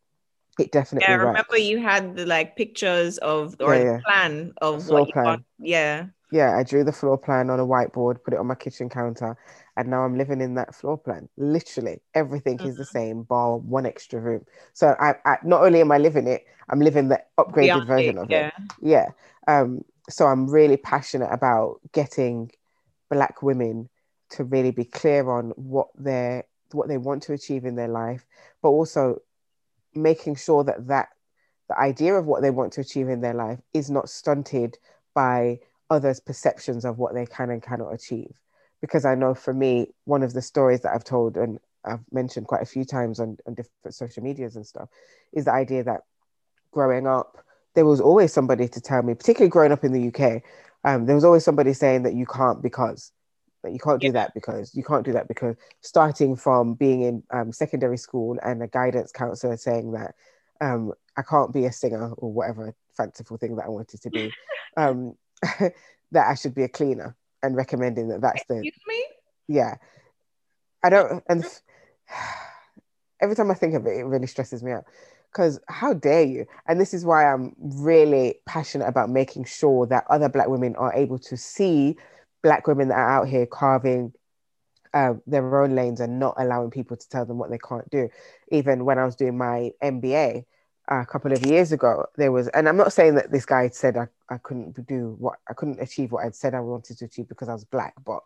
[0.59, 1.05] it definitely.
[1.07, 1.63] Yeah, I remember works.
[1.63, 3.99] you had the like pictures of or yeah, yeah.
[4.05, 5.25] plan of floor what plan.
[5.25, 5.45] Want.
[5.59, 6.05] Yeah.
[6.31, 9.35] Yeah, I drew the floor plan on a whiteboard, put it on my kitchen counter,
[9.75, 11.27] and now I'm living in that floor plan.
[11.37, 12.67] Literally, everything mm-hmm.
[12.67, 12.97] is the mm-hmm.
[12.97, 14.45] same, bar one extra room.
[14.73, 18.29] So I, I, not only am I living it, I'm living the upgraded version of
[18.29, 18.47] yeah.
[18.47, 18.53] it.
[18.79, 19.07] Yeah.
[19.47, 19.83] Um.
[20.09, 22.51] So I'm really passionate about getting
[23.09, 23.89] Black women
[24.31, 28.25] to really be clear on what they what they want to achieve in their life,
[28.61, 29.21] but also
[29.95, 31.09] making sure that that
[31.67, 34.77] the idea of what they want to achieve in their life is not stunted
[35.13, 38.39] by others' perceptions of what they can and cannot achieve.
[38.81, 42.47] Because I know for me, one of the stories that I've told and I've mentioned
[42.47, 44.89] quite a few times on, on different social medias and stuff
[45.33, 46.01] is the idea that
[46.71, 47.43] growing up,
[47.75, 50.41] there was always somebody to tell me, particularly growing up in the UK,
[50.83, 53.11] um, there was always somebody saying that you can't because
[53.63, 57.23] that you can't do that because you can't do that because starting from being in
[57.31, 60.15] um, secondary school and a guidance counselor saying that
[60.61, 64.31] um, I can't be a singer or whatever fanciful thing that I wanted to be,
[64.77, 65.15] um,
[65.59, 68.61] that I should be a cleaner and recommending that that's the.
[68.87, 69.05] Me?
[69.47, 69.75] Yeah,
[70.83, 71.23] I don't.
[71.27, 71.43] And
[73.21, 74.85] every time I think of it, it really stresses me out.
[75.31, 76.45] Because how dare you?
[76.67, 80.93] And this is why I'm really passionate about making sure that other Black women are
[80.93, 81.97] able to see
[82.41, 84.13] Black women that are out here carving
[84.93, 88.09] um, their own lanes and not allowing people to tell them what they can't do.
[88.51, 90.45] Even when I was doing my MBA
[90.91, 93.69] uh, a couple of years ago, there was, and I'm not saying that this guy
[93.69, 97.05] said I, I couldn't do what I couldn't achieve what I'd said I wanted to
[97.05, 98.21] achieve because I was black, but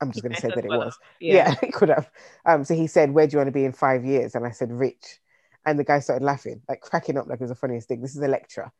[0.00, 0.98] I'm just going to say that it was.
[1.20, 2.10] Yeah, yeah it could have.
[2.44, 4.50] Um, so he said, "Where do you want to be in five years?" And I
[4.50, 5.20] said, "Rich."
[5.64, 8.00] And the guy started laughing, like cracking up, like it was the funniest thing.
[8.00, 8.72] This is a lecture.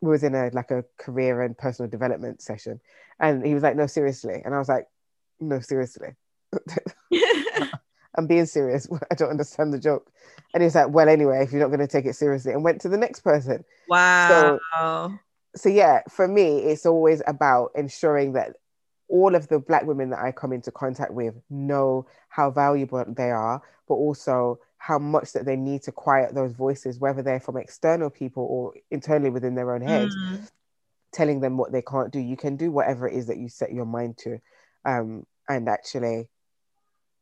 [0.00, 2.80] We was in a like a career and personal development session,
[3.20, 4.86] and he was like, "No, seriously," and I was like,
[5.40, 6.08] "No, seriously."
[8.16, 8.88] I'm being serious.
[9.10, 10.10] I don't understand the joke.
[10.54, 12.80] And he's like, well, anyway, if you're not going to take it seriously, and went
[12.82, 13.64] to the next person.
[13.88, 14.60] Wow.
[14.74, 15.18] So,
[15.56, 18.56] so yeah, for me, it's always about ensuring that
[19.08, 23.30] all of the black women that I come into contact with know how valuable they
[23.30, 27.56] are, but also how much that they need to quiet those voices, whether they're from
[27.56, 30.50] external people or internally within their own head, mm.
[31.12, 32.18] telling them what they can't do.
[32.18, 34.40] You can do whatever it is that you set your mind to.
[34.84, 36.26] Um, and actually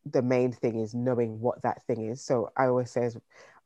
[0.07, 2.25] the main thing is knowing what that thing is.
[2.25, 3.11] So I always say, I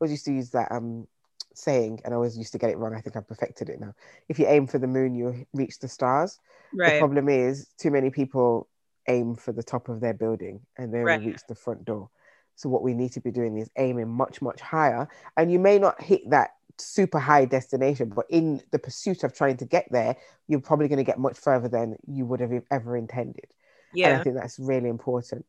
[0.00, 1.06] always used to use that um
[1.54, 2.96] saying, and I always used to get it wrong.
[2.96, 3.94] I think I've perfected it now.
[4.28, 6.40] If you aim for the moon, you reach the stars.
[6.74, 6.94] Right.
[6.94, 8.66] The problem is, too many people
[9.06, 11.20] aim for the top of their building and they right.
[11.20, 12.10] reach the front door.
[12.56, 15.08] So what we need to be doing is aiming much, much higher.
[15.36, 19.56] And you may not hit that super high destination, but in the pursuit of trying
[19.58, 20.16] to get there,
[20.48, 23.46] you're probably going to get much further than you would have ever intended.
[23.92, 24.10] Yeah.
[24.10, 25.44] And I think that's really important.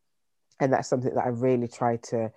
[0.60, 2.32] And that's something that I really try to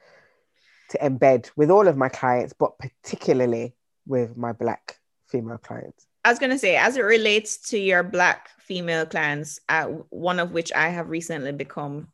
[0.90, 3.74] to embed with all of my clients, but particularly
[4.06, 6.06] with my black female clients.
[6.24, 10.38] I was going to say, as it relates to your black female clients, uh, one
[10.40, 12.08] of which I have recently become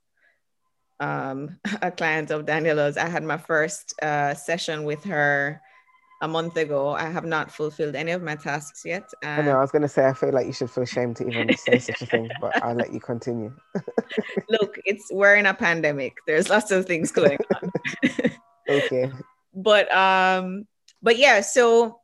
[1.01, 2.97] um, a client of Daniela's.
[2.97, 5.61] I had my first uh, session with her
[6.23, 6.89] a month ago.
[6.91, 9.05] I have not fulfilled any of my tasks yet.
[9.23, 9.59] I know.
[9.59, 11.79] I was going to say I feel like you should feel ashamed to even say
[11.79, 13.53] such a thing, but I'll let you continue.
[14.49, 16.15] Look, it's we're in a pandemic.
[16.27, 17.71] There's lots of things going on.
[18.69, 19.13] okay.
[19.55, 20.67] But um,
[21.03, 21.41] but yeah.
[21.43, 22.01] So,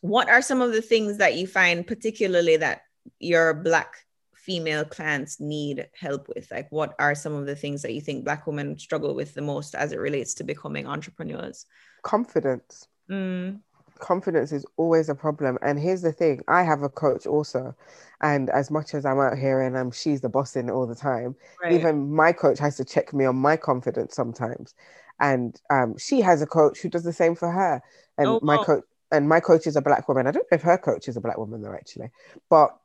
[0.00, 2.82] what are some of the things that you find particularly that
[3.18, 4.05] your black
[4.46, 6.48] female clients need help with?
[6.52, 9.42] Like, what are some of the things that you think Black women struggle with the
[9.42, 11.66] most as it relates to becoming entrepreneurs?
[12.02, 12.86] Confidence.
[13.10, 13.60] Mm.
[13.98, 15.58] Confidence is always a problem.
[15.62, 17.74] And here's the thing I have a coach also.
[18.22, 20.94] And as much as I'm out here and I'm she's the boss in all the
[20.94, 21.72] time, right.
[21.72, 24.74] even my coach has to check me on my confidence sometimes.
[25.18, 27.82] And um, she has a coach who does the same for her.
[28.16, 30.26] And oh, my coach and my coach is a black woman.
[30.26, 32.10] I don't know if her coach is a black woman though, actually,
[32.48, 32.76] but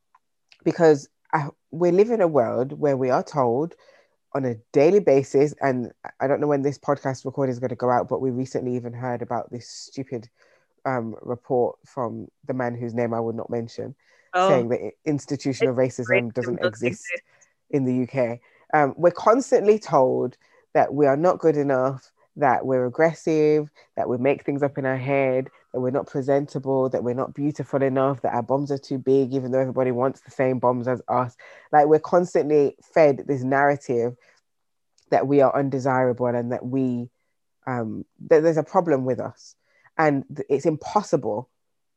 [0.63, 3.75] because I, we live in a world where we are told
[4.33, 5.53] on a daily basis.
[5.61, 8.31] And I don't know when this podcast recording is going to go out, but we
[8.31, 10.29] recently even heard about this stupid
[10.85, 13.95] um, report from the man whose name I would not mention,
[14.33, 14.49] oh.
[14.49, 17.23] saying that institutional racism doesn't exist, exist
[17.69, 18.39] in the UK.
[18.73, 20.37] Um, we're constantly told
[20.73, 24.85] that we are not good enough, that we're aggressive, that we make things up in
[24.85, 28.77] our head, that we're not presentable, that we're not beautiful enough, that our bombs are
[28.77, 31.35] too big, even though everybody wants the same bombs as us.
[31.71, 34.15] Like we're constantly fed this narrative
[35.09, 37.09] that we are undesirable and that we
[37.67, 39.55] um, that there's a problem with us,
[39.97, 41.49] and it's impossible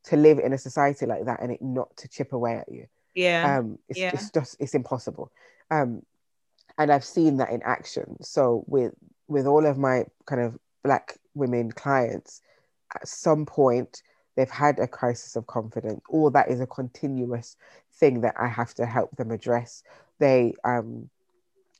[0.04, 2.86] to live in a society like that and it not to chip away at you.
[3.14, 4.10] Yeah, um, it's, yeah.
[4.12, 5.32] it's just it's impossible.
[5.70, 6.02] Um,
[6.76, 8.16] and I've seen that in action.
[8.22, 8.92] So with
[9.26, 12.42] with all of my kind of black women clients,
[12.94, 14.02] at some point
[14.36, 17.56] they've had a crisis of confidence, or that is a continuous
[17.94, 19.82] thing that I have to help them address.
[20.18, 21.10] They um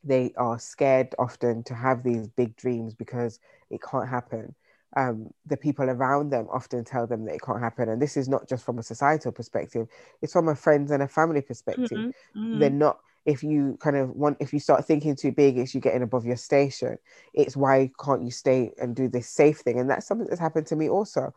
[0.05, 3.41] they are scared often to have these big dreams because
[3.71, 4.55] it can't happen.
[4.97, 7.89] Um, the people around them often tell them that it can't happen.
[7.89, 9.89] And this is not just from a societal perspective,
[10.23, 11.91] it's from a friends and a family perspective.
[11.91, 12.39] Mm-hmm.
[12.39, 12.59] Mm-hmm.
[12.61, 15.81] They're not if you kind of want if you start thinking too big it's you
[15.81, 16.99] getting above your station.
[17.33, 19.79] It's why can't you stay and do this safe thing?
[19.79, 21.35] And that's something that's happened to me also.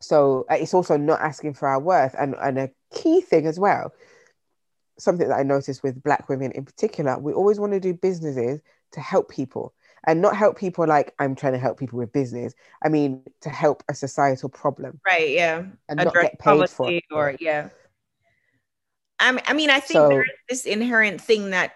[0.00, 2.14] So uh, it's also not asking for our worth.
[2.18, 3.92] And and a key thing as well
[4.96, 8.60] something that i noticed with black women in particular we always want to do businesses
[8.92, 9.74] to help people
[10.06, 12.54] and not help people like i'm trying to help people with business.
[12.82, 15.00] I mean to help a societal problem.
[15.06, 15.64] Right yeah.
[15.88, 17.04] And Address not get paid for it.
[17.10, 17.70] or yeah
[19.18, 21.72] I, I mean, I think so, there's this inherent thing that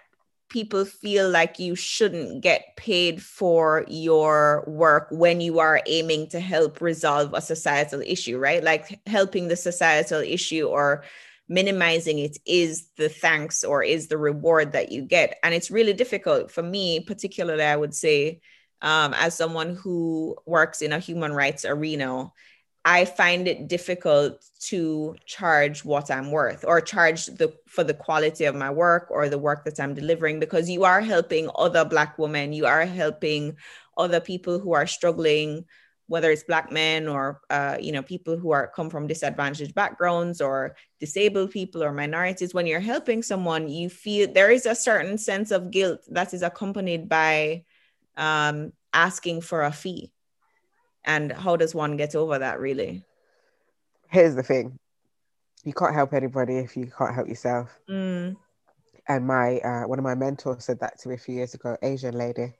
[0.49, 6.39] people feel like you shouldn't get paid for your work when you are aiming to
[6.39, 8.63] help resolve a societal issue, right?
[8.63, 11.03] Like helping the societal issue or
[11.47, 15.37] minimizing it is the thanks or is the reward that you get.
[15.43, 18.41] And it's really difficult for me, particularly, I would say,
[18.81, 22.31] um, as someone who works in a human rights arena
[22.89, 28.45] I find it difficult to charge what I'm worth or charge the for the quality
[28.45, 32.17] of my work or the work that I'm delivering because you are helping other black
[32.17, 33.57] women, you are helping
[33.95, 35.65] other people who are struggling
[36.07, 40.41] whether it's black men or uh, you know people who are come from disadvantaged backgrounds
[40.41, 42.55] or disabled people or minorities.
[42.55, 46.41] When you're helping someone you feel there is a certain sense of guilt that is
[46.41, 47.65] accompanied by
[48.17, 50.11] um, asking for a fee
[51.05, 53.03] and how does one get over that really?
[54.09, 54.77] Here's the thing.
[55.63, 57.77] You can't help anybody if you can't help yourself.
[57.89, 58.35] Mm.
[59.07, 61.77] and my uh, one of my mentors said that to me a few years ago
[61.81, 62.53] asian lady.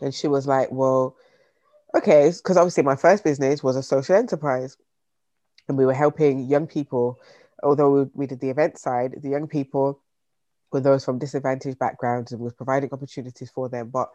[0.00, 1.16] And she was like well
[1.96, 4.76] okay, because obviously my first business was a social enterprise.
[5.68, 7.20] And we were helping young people,
[7.62, 10.00] although we, we did the event side, the young people
[10.72, 13.90] were those from disadvantaged backgrounds and was providing opportunities for them.
[13.90, 14.10] But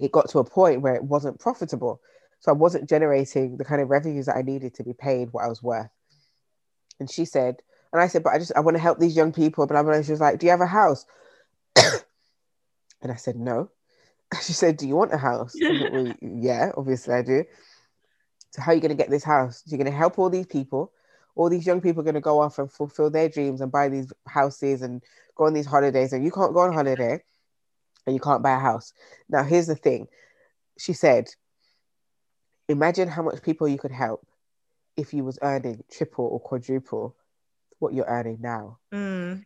[0.00, 2.00] it got to a point where it wasn't profitable.
[2.40, 5.44] So I wasn't generating the kind of revenues that I needed to be paid what
[5.44, 5.90] I was worth.
[7.00, 9.32] And she said, and I said, but I just I want to help these young
[9.32, 9.66] people.
[9.66, 11.06] But I'm she was like, Do you have a house?
[11.76, 13.70] and I said, No.
[14.42, 15.54] She said, Do you want a house?
[15.60, 17.44] well, yeah, obviously I do.
[18.50, 19.62] So, how are you going to get this house?
[19.66, 20.92] You're going to help all these people.
[21.36, 23.88] All these young people are going to go off and fulfill their dreams and buy
[23.88, 25.02] these houses and
[25.36, 26.12] go on these holidays.
[26.12, 27.20] And you can't go on holiday
[28.06, 28.92] and you can't buy a house.
[29.28, 30.08] Now, here's the thing
[30.78, 31.28] she said,
[32.68, 34.26] Imagine how much people you could help
[34.96, 37.14] if you was earning triple or quadruple
[37.78, 38.78] what you're earning now.
[38.92, 39.44] Mm.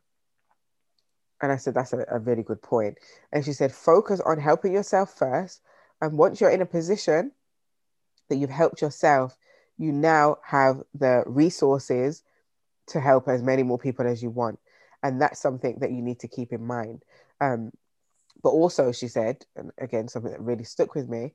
[1.41, 2.99] And I said, that's a, a really good point.
[3.33, 5.61] And she said, focus on helping yourself first.
[6.01, 7.33] And once you're in a position
[8.29, 9.37] that you've helped yourself,
[9.79, 12.23] you now have the resources
[12.89, 14.59] to help as many more people as you want.
[15.03, 17.05] And that's something that you need to keep in mind.
[17.41, 17.71] Um,
[18.43, 21.33] but also, she said, and again, something that really stuck with me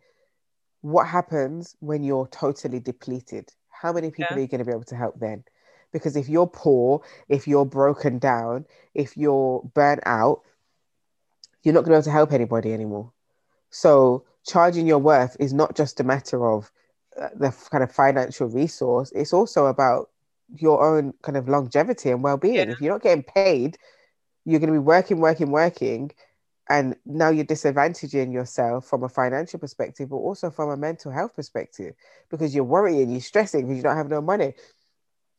[0.83, 3.49] what happens when you're totally depleted?
[3.69, 4.37] How many people yeah.
[4.37, 5.45] are you going to be able to help then?
[5.93, 10.41] Because if you're poor, if you're broken down, if you're burnt out,
[11.63, 13.13] you're not going to be able to help anybody anymore.
[13.69, 16.69] So charging your worth is not just a matter of
[17.19, 19.13] uh, the kind of financial resource.
[19.15, 20.09] It's also about
[20.57, 22.55] your own kind of longevity and well-being.
[22.55, 22.71] Yeah.
[22.71, 23.77] If you're not getting paid,
[24.43, 26.11] you're going to be working, working, working,
[26.69, 31.35] and now you're disadvantaging yourself from a financial perspective, but also from a mental health
[31.35, 31.93] perspective
[32.29, 34.53] because you're worrying, you're stressing because you don't have no money.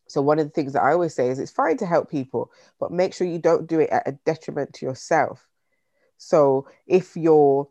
[0.07, 2.51] So one of the things that I always say is it's fine to help people,
[2.79, 5.49] but make sure you don't do it at a detriment to yourself.
[6.19, 7.69] So if you're,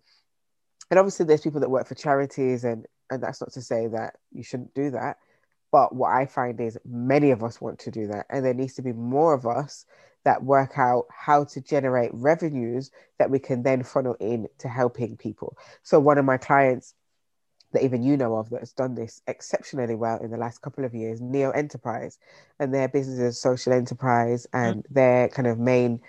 [0.90, 4.16] and obviously there's people that work for charities, and and that's not to say that
[4.32, 5.18] you shouldn't do that.
[5.72, 8.74] But what I find is many of us want to do that, and there needs
[8.76, 9.86] to be more of us
[10.24, 15.18] that work out how to generate revenues that we can then funnel in to helping
[15.18, 15.58] people.
[15.84, 16.94] So one of my clients
[17.74, 20.86] that even you know of that has done this exceptionally well in the last couple
[20.86, 22.18] of years, Neo Enterprise,
[22.60, 24.88] and their business is social enterprise, and mm.
[24.92, 26.00] their kind of main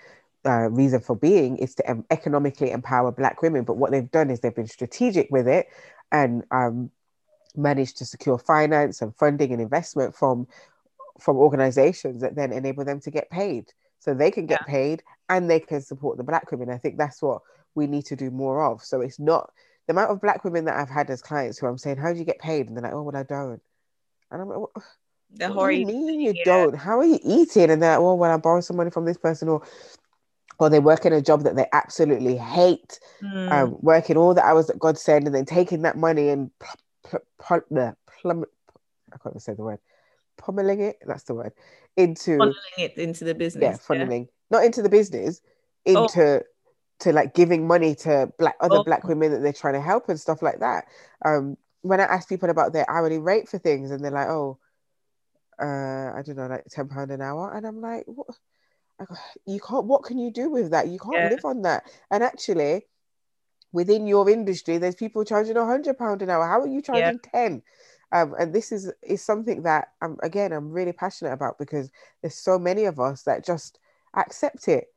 [0.45, 3.63] uh, reason for being is to um, economically empower Black women.
[3.63, 5.67] But what they've done is they've been strategic with it
[6.11, 6.91] and um,
[7.55, 10.47] managed to secure finance and funding and investment from
[11.19, 13.71] from organizations that then enable them to get paid
[14.05, 14.71] so they can get yeah.
[14.71, 17.41] paid and they can support the black women i think that's what
[17.73, 19.51] we need to do more of so it's not
[19.87, 22.19] the amount of black women that I've had as clients who I'm saying, How do
[22.19, 22.67] you get paid?
[22.67, 23.61] And they're like, Oh, well, I don't.
[24.31, 24.71] And I'm like, What,
[25.31, 26.43] the what do you mean you yeah.
[26.43, 26.75] don't?
[26.75, 27.69] How are you eating?
[27.69, 29.61] And they're like, Well, when I borrow some money from this person or
[30.57, 33.51] or they work in a job that they absolutely hate, mm.
[33.51, 37.19] um, working all the hours that God sent, and then taking that money and pl-
[37.39, 38.45] pl- pl- plum,
[39.11, 39.79] I can't even say the word,
[40.37, 40.97] pummeling it.
[41.05, 41.51] That's the word
[41.97, 43.63] into funneling it into the business.
[43.89, 44.57] Yeah, funneling yeah.
[44.57, 45.41] not into the business,
[45.85, 46.41] into oh
[46.99, 48.83] to like giving money to black other oh.
[48.83, 50.85] black women that they're trying to help and stuff like that.
[51.23, 54.57] Um, when I ask people about their hourly rate for things, and they're like, "Oh,
[55.61, 58.27] uh, I don't know, like ten pound an hour," and I'm like, "What?
[59.45, 59.85] You can't.
[59.85, 60.87] What can you do with that?
[60.87, 61.29] You can't yeah.
[61.29, 62.85] live on that." And actually,
[63.71, 66.47] within your industry, there's people charging a hundred pound an hour.
[66.47, 67.49] How are you charging yeah.
[68.11, 71.89] Um, and this is is something that I'm again I'm really passionate about because
[72.21, 73.79] there's so many of us that just
[74.15, 74.87] accept it.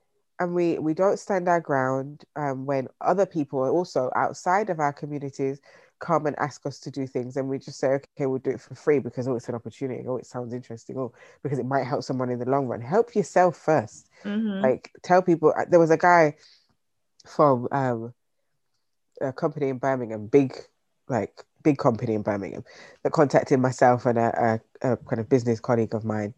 [0.40, 4.78] And we we don't stand our ground um, when other people are also outside of
[4.78, 5.60] our communities
[5.98, 7.36] come and ask us to do things.
[7.36, 10.04] And we just say okay we'll do it for free because oh it's an opportunity.
[10.06, 10.96] Oh it sounds interesting.
[10.96, 12.80] Oh because it might help someone in the long run.
[12.80, 14.62] Help yourself 1st mm-hmm.
[14.62, 16.36] like tell people uh, there was a guy
[17.26, 18.14] from um,
[19.20, 20.54] a company in birmingham big
[21.08, 22.64] like big company in birmingham
[23.02, 26.34] that contacted myself and a, a, a kind of business colleague of mine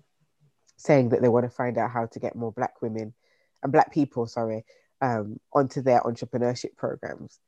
[0.76, 3.12] saying that they want to find out how to get more black women
[3.62, 4.64] and black people, sorry,
[5.02, 7.38] um, onto their entrepreneurship programs.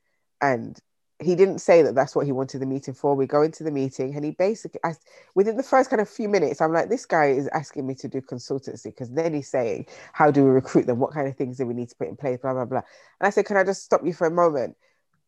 [0.40, 0.78] And
[1.18, 3.14] he didn't say that that's what he wanted the meeting for.
[3.14, 4.94] We go into the meeting, and he basically, I,
[5.34, 8.08] within the first kind of few minutes, I'm like, this guy is asking me to
[8.08, 10.98] do consultancy because then he's saying, how do we recruit them?
[10.98, 12.38] What kind of things do we need to put in place?
[12.42, 12.82] Blah blah blah.
[13.20, 14.76] And I said, can I just stop you for a moment?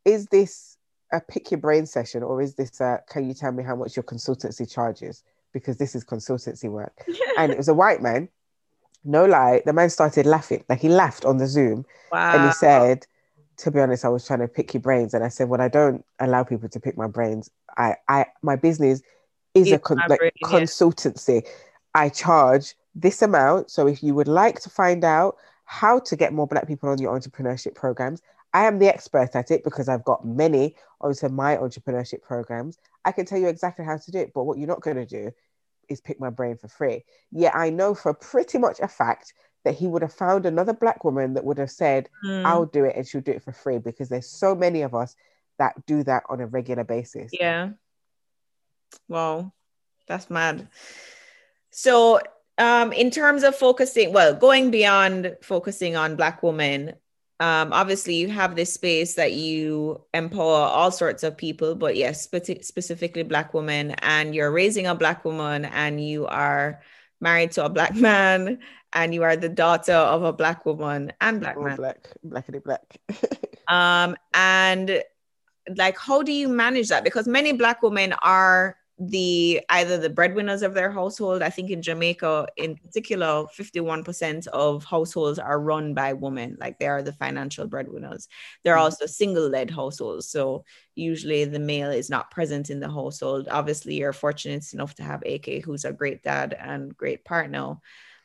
[0.05, 0.76] Is this
[1.15, 3.97] a pick your brain session, or is this a, can you tell me how much
[3.97, 5.23] your consultancy charges?
[5.53, 7.07] Because this is consultancy work.
[7.39, 8.29] and it was a white man.
[9.05, 10.65] No lie, the man started laughing.
[10.69, 12.35] Like he laughed on the Zoom, Wow.
[12.35, 13.07] and he said
[13.57, 15.69] to be honest, I was trying to pick your brains, and I said, "Well, I
[15.69, 17.51] don't allow people to pick my brains.
[17.77, 19.01] I, I, my business
[19.55, 20.49] is a con- like brain, yeah.
[20.49, 21.47] consultancy.
[21.95, 23.71] I charge this amount.
[23.71, 26.99] So if you would like to find out how to get more Black people on
[26.99, 28.21] your entrepreneurship programs,
[28.55, 32.79] I am the expert at it because I've got many onto my entrepreneurship programs.
[33.05, 34.33] I can tell you exactly how to do it.
[34.33, 35.33] But what you're not going to do
[35.89, 37.05] is pick my brain for free.
[37.33, 39.35] Yeah, I know for pretty much a fact
[39.65, 42.47] that he would have found another black woman that would have said, Mm.
[42.47, 45.17] I'll do it and she'll do it for free because there's so many of us
[45.59, 47.33] that do that on a regular basis.
[47.33, 47.71] Yeah.
[49.09, 49.53] Wow.
[50.07, 50.69] That's mad.
[51.71, 52.21] So,
[52.59, 56.95] um, in terms of focusing, well, going beyond focusing on Black women,
[57.41, 62.26] um, obviously you have this space that you empower all sorts of people, but yes,
[62.26, 66.80] speci- specifically Black women, and you're raising a Black woman, and you are
[67.20, 68.59] married to a Black man,
[68.93, 71.76] and you are the daughter of a Black woman and Black All man.
[71.76, 72.99] black, blackity black.
[73.68, 75.03] um and
[75.76, 80.62] like how do you manage that because many black women are the either the breadwinners
[80.62, 86.12] of their household i think in jamaica in particular 51% of households are run by
[86.12, 88.28] women like they are the financial breadwinners.
[88.62, 88.80] They're Mhm.
[88.80, 90.64] also single led households so
[90.95, 93.49] usually the male is not present in the household.
[93.51, 97.76] Obviously you're fortunate enough to have ak who's a great dad and great partner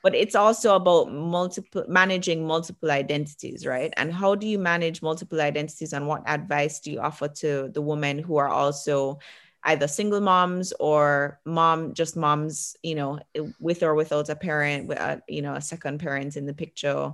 [0.03, 3.91] but it's also about multiple managing multiple identities right?
[3.97, 7.82] And how do you manage multiple identities and what advice do you offer to the
[7.82, 9.20] women who are also
[9.64, 13.20] either single moms or mom just moms you know
[13.60, 17.14] with or without a parent with a, you know a second parent in the picture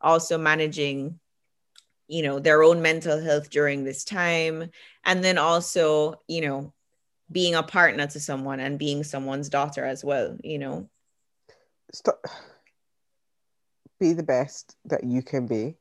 [0.00, 1.18] also managing
[2.08, 4.70] you know their own mental health during this time
[5.04, 6.72] and then also you know
[7.30, 10.88] being a partner to someone and being someone's daughter as well you know
[11.92, 12.24] Stop.
[14.00, 15.76] Be the best that you can be,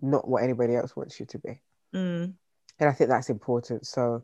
[0.00, 1.60] not what anybody else wants you to be.
[1.94, 2.34] Mm,
[2.80, 3.86] And I think that's important.
[3.86, 4.22] So,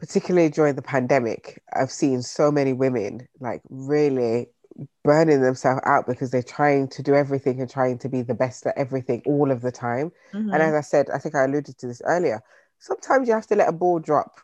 [0.00, 4.48] particularly during the pandemic, I've seen so many women like really
[5.04, 8.66] burning themselves out because they're trying to do everything and trying to be the best
[8.66, 10.10] at everything all of the time.
[10.32, 10.52] mhm.
[10.52, 12.42] And as I said, I think I alluded to this earlier.
[12.78, 14.40] Sometimes you have to let a ball drop.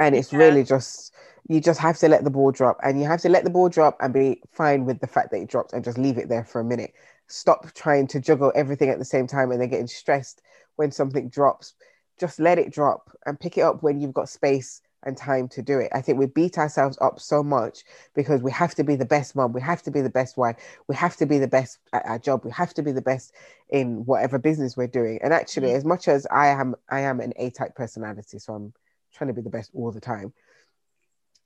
[0.00, 0.38] And it's Yeah.
[0.38, 1.14] really just,
[1.48, 2.78] you just have to let the ball drop.
[2.82, 5.42] And you have to let the ball drop and be fine with the fact that
[5.42, 6.94] it dropped and just leave it there for a minute.
[7.28, 10.40] Stop trying to juggle everything at the same time and then getting stressed
[10.76, 11.74] when something drops.
[12.18, 15.60] Just let it drop and pick it up when you've got space and time to
[15.60, 15.90] do it.
[15.92, 17.84] I think we beat ourselves up so much
[18.14, 20.56] because we have to be the best mom, we have to be the best wife,
[20.88, 23.34] we have to be the best at our job, we have to be the best
[23.68, 25.18] in whatever business we're doing.
[25.22, 25.76] And actually, Mm.
[25.76, 28.72] as much as I am, I am an A-type personality, so I'm
[29.12, 30.32] trying to be the best all the time.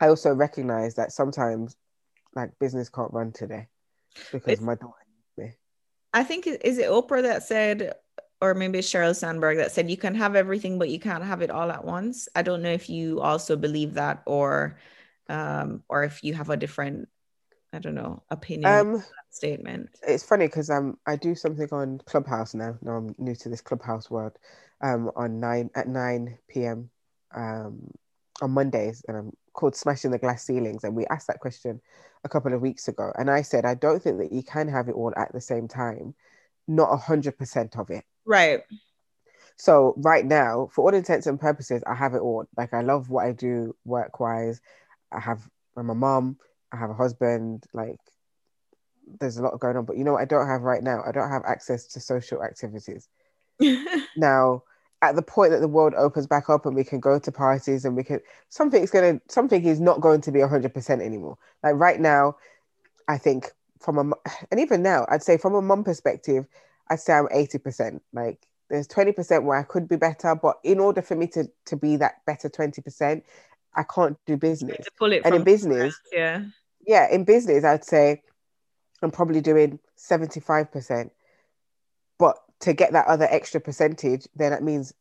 [0.01, 1.77] I also recognize that sometimes,
[2.35, 3.66] like business can't run today
[4.31, 4.95] because It's- my daughter.
[5.09, 5.59] Needs me.
[6.12, 7.97] I think is it Oprah that said,
[8.41, 11.43] or maybe it's Sheryl Sandberg that said, you can have everything, but you can't have
[11.43, 12.28] it all at once.
[12.34, 14.78] I don't know if you also believe that, or,
[15.28, 17.09] um, or if you have a different,
[17.72, 19.91] I don't know, opinion Um, statement.
[20.07, 22.76] it's funny because um I do something on Clubhouse now.
[22.82, 24.32] Now I'm new to this Clubhouse world.
[24.80, 26.91] Um, on nine at nine p.m.
[27.34, 27.91] um
[28.41, 31.80] on Mondays, and I'm called Smashing the Glass Ceilings, and we asked that question
[32.24, 34.89] a couple of weeks ago, and I said I don't think that you can have
[34.89, 36.14] it all at the same time,
[36.68, 38.05] not a hundred percent of it.
[38.29, 38.61] Right.
[39.57, 42.45] So right now, for all intents and purposes, I have it all.
[42.57, 44.61] Like I love what I do work wise.
[45.11, 46.37] I have I'm a mom.
[46.70, 47.64] I have a husband.
[47.72, 47.99] Like
[49.18, 49.87] there's a lot going on.
[49.87, 51.03] But you know what I don't have right now?
[51.07, 53.09] I don't have access to social activities.
[54.16, 54.64] Now,
[55.01, 57.85] at the point that the world opens back up and we can go to parties
[57.85, 61.39] and we can something's gonna something is not going to be hundred percent anymore.
[61.62, 62.37] Like right now,
[63.07, 64.16] I think from a
[64.51, 66.47] and even now, I'd say from a mom perspective,
[66.91, 68.03] I'd say I'm eighty percent.
[68.12, 71.49] Like there's twenty percent where I could be better, but in order for me to
[71.66, 73.24] to be that better twenty percent,
[73.74, 74.84] I can't do business.
[74.84, 76.45] to pull it And in business, yeah.
[76.86, 78.22] yeah, in business, I'd say
[79.03, 81.11] I'm probably doing 75%.
[82.18, 84.93] But to get that other extra percentage, then that means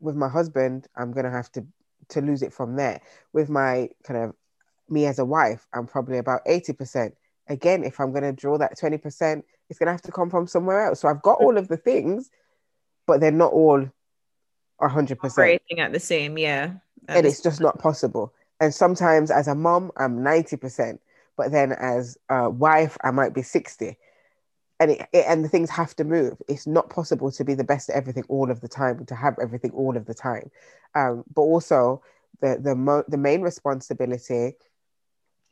[0.00, 1.66] with my husband, I'm gonna have to
[2.08, 3.00] to lose it from there.
[3.32, 4.34] With my kind of
[4.88, 7.12] me as a wife, I'm probably about 80%.
[7.48, 11.00] Again, if I'm gonna draw that 20%, it's gonna have to come from somewhere else.
[11.00, 12.30] So I've got all of the things,
[13.06, 13.88] but they're not all
[14.80, 16.74] hundred percent operating at the same, yeah.
[17.08, 18.34] At and the it's just not possible.
[18.60, 20.98] And sometimes as a mom, I'm 90%,
[21.36, 23.96] but then as a wife, I might be 60.
[24.80, 26.40] And it, it, and the things have to move.
[26.48, 29.36] It's not possible to be the best at everything all of the time, to have
[29.40, 30.50] everything all of the time.
[30.94, 32.02] Um, but also
[32.40, 34.54] the the mo- the main responsibility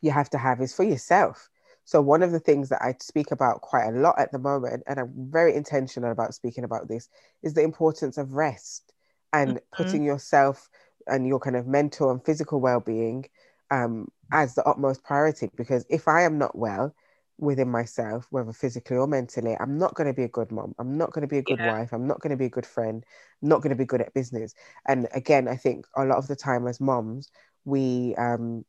[0.00, 1.48] you have to have is for yourself.
[1.84, 4.84] So one of the things that I speak about quite a lot at the moment,
[4.86, 7.08] and I'm very intentional about speaking about this,
[7.42, 8.92] is the importance of rest
[9.32, 10.68] and putting yourself
[11.06, 13.26] and your kind of mental and physical well-being
[13.70, 15.48] um, as the utmost priority.
[15.56, 16.94] Because if I am not well
[17.38, 20.74] within myself, whether physically or mentally, I'm not going to be a good mom.
[20.78, 21.64] I'm not going to be a good Yeah.
[21.64, 21.92] wife.
[21.92, 23.04] I'm not going to be a good friend.
[23.42, 24.54] I'm not going to be good at business.
[24.86, 27.30] And again, I think a lot of the time as moms,
[27.64, 28.64] we um,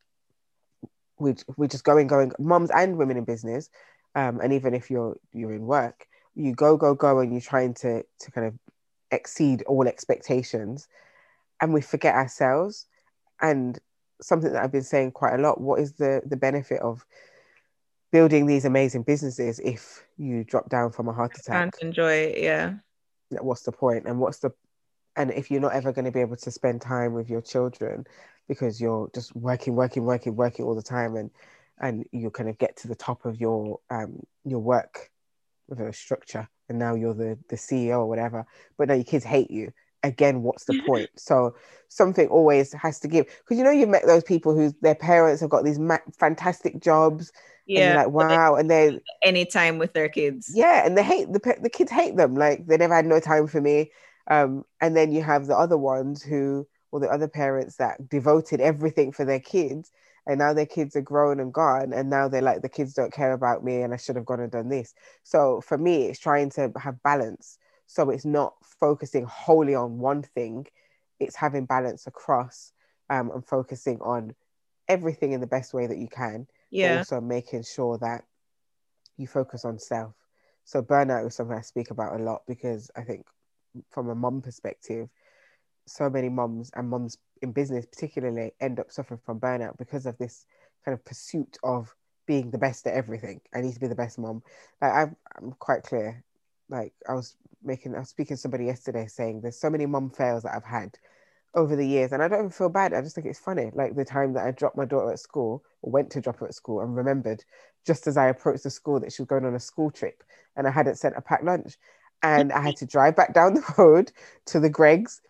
[1.20, 3.70] we we just going going moms and women in business,
[4.16, 7.74] um, and even if you're you're in work, you go go go and you're trying
[7.76, 8.53] to to kind of
[9.11, 10.88] exceed all expectations,
[11.61, 12.86] and we forget ourselves.
[13.41, 13.78] And
[14.22, 17.05] something that I've been saying quite a lot: what is the the benefit of
[18.11, 21.74] building these amazing businesses if you drop down from a heart attack?
[21.74, 22.74] can't enjoy it, yeah.
[23.30, 24.51] what's the point and what's the
[25.16, 28.05] and if you're not ever going to be able to spend time with your children
[28.48, 31.30] because you're just working working working working all the time and
[31.80, 35.10] and you kind of get to the top of your um your work
[35.68, 38.46] with a structure and now you're the the ceo or whatever
[38.78, 39.72] but now your kids hate you
[40.04, 41.56] again what's the point so
[41.88, 45.41] something always has to give because you know you met those people whose their parents
[45.41, 47.32] have got these ma- fantastic jobs
[47.68, 47.96] and Yeah.
[47.96, 50.52] like wow and they Any time with their kids.
[50.54, 53.48] yeah and they hate the the kids hate them like they never had no time
[53.48, 53.91] for me
[54.30, 58.62] um and then you have the other ones who or the other parents that devoted
[58.62, 59.91] everything for their kids
[60.28, 63.12] and now their kids are grown and gone and now they're like the kids don't
[63.12, 66.20] care about me and i should have gone and done this so for me it's
[66.20, 70.68] trying to have balance so it's not focusing wholly on one thing
[71.20, 72.72] it's having balance across
[73.10, 74.34] um, and focusing on
[74.88, 77.00] everything in the best way that you can Yeah.
[77.00, 78.24] also making sure that
[79.18, 80.14] you focus on self.
[80.66, 83.26] So burnout is something I speak about a lot because I think
[83.89, 85.10] from a mom perspective,
[85.86, 90.18] so many moms and moms in business particularly end up suffering from burnout because of
[90.18, 90.46] this
[90.86, 91.94] kind of pursuit of
[92.26, 93.42] being the best at everything.
[93.54, 94.44] I need to be the best mom.
[94.82, 96.24] Like I've, I'm quite clear.
[96.70, 100.10] Like I was making, I was speaking to somebody yesterday saying there's so many mom
[100.10, 100.98] fails that I've had
[101.56, 102.94] over the years, and I don't even feel bad.
[102.94, 103.70] I just think it's funny.
[103.74, 106.48] Like the time that I dropped my daughter at school, or went to drop her
[106.48, 107.44] at school, and remembered
[107.86, 110.24] just as I approached the school that she was going on a school trip,
[110.56, 111.78] and I hadn't sent a packed lunch,
[112.24, 114.12] and I had to drive back down the road
[114.48, 115.22] to the Greggs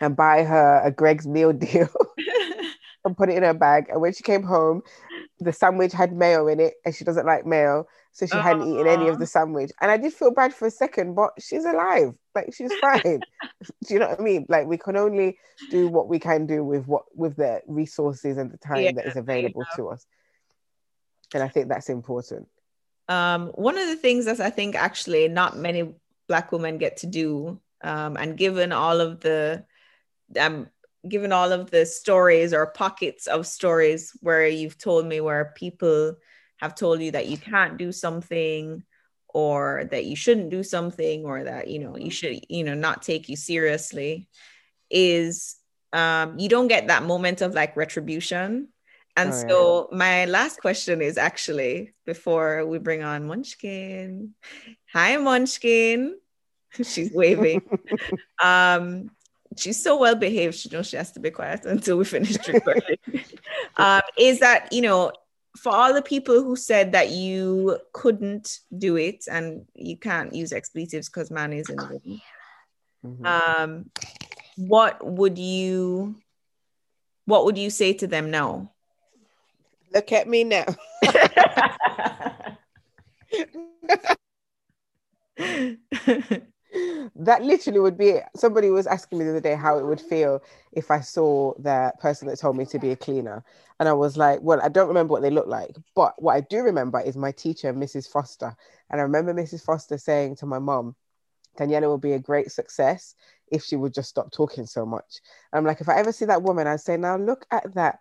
[0.00, 1.88] and buy her a Greggs meal deal
[3.04, 3.86] and put it in her bag.
[3.90, 4.82] And when she came home,
[5.40, 8.86] the sandwich had mayo in it, and she doesn't like mayo, so she hadn't eaten
[8.86, 9.72] any of the sandwich.
[9.80, 12.14] And I did feel bad for a second, but she's alive.
[12.34, 13.24] Like she's fine.
[13.86, 14.46] do you know what I mean?
[14.48, 15.38] Like we can only
[15.70, 19.06] do what we can do with what with the resources and the time Yeah, that
[19.06, 20.06] is available to us.
[21.34, 22.48] And I think that's important.
[23.08, 25.94] um, one of the things that I think actually not many
[26.28, 29.64] Black women get to do, um, and given all of the,
[30.38, 30.68] um,
[31.08, 36.16] given all of the stories or pockets of stories where you've told me where people
[36.58, 38.82] have told you that you can't do something
[39.28, 43.02] or that you shouldn't do something or that you know you should you know not
[43.02, 44.28] take you seriously
[44.90, 45.56] is
[45.92, 48.68] um you don't get that moment of like retribution
[49.16, 49.44] and Oh, yeah.
[49.48, 54.34] so my last question is actually before we bring on Munchkin.
[54.92, 56.16] Hi Munchkin.
[56.82, 57.60] She's waving.
[58.42, 59.10] um
[59.56, 62.96] she's so well behaved she knows she has to be quiet until we finish recording.
[63.76, 65.12] um is that you know
[65.56, 70.52] for all the people who said that you couldn't do it and you can't use
[70.52, 72.20] expletives because man is in the room
[73.04, 73.26] Mhm.
[73.26, 73.90] um
[74.56, 76.14] what would you
[77.24, 78.70] what would you say to them now
[79.92, 80.66] Look at me now.
[87.16, 88.24] that literally would be it.
[88.36, 90.42] Somebody was asking me the other day how it would feel
[90.72, 93.44] if I saw the person that told me to be a cleaner.
[93.78, 95.76] And I was like, well, I don't remember what they look like.
[95.94, 98.08] But what I do remember is my teacher, Mrs.
[98.08, 98.54] Foster.
[98.90, 99.64] And I remember Mrs.
[99.64, 100.94] Foster saying to my mom,
[101.58, 103.14] Daniela would be a great success
[103.50, 105.20] if she would just stop talking so much.
[105.52, 107.98] I'm like, if I ever see that woman, I'd say, now look at that.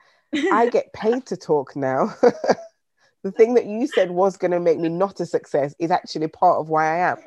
[0.51, 2.13] I get paid to talk now.
[3.23, 6.27] the thing that you said was going to make me not a success is actually
[6.27, 7.17] part of why I am.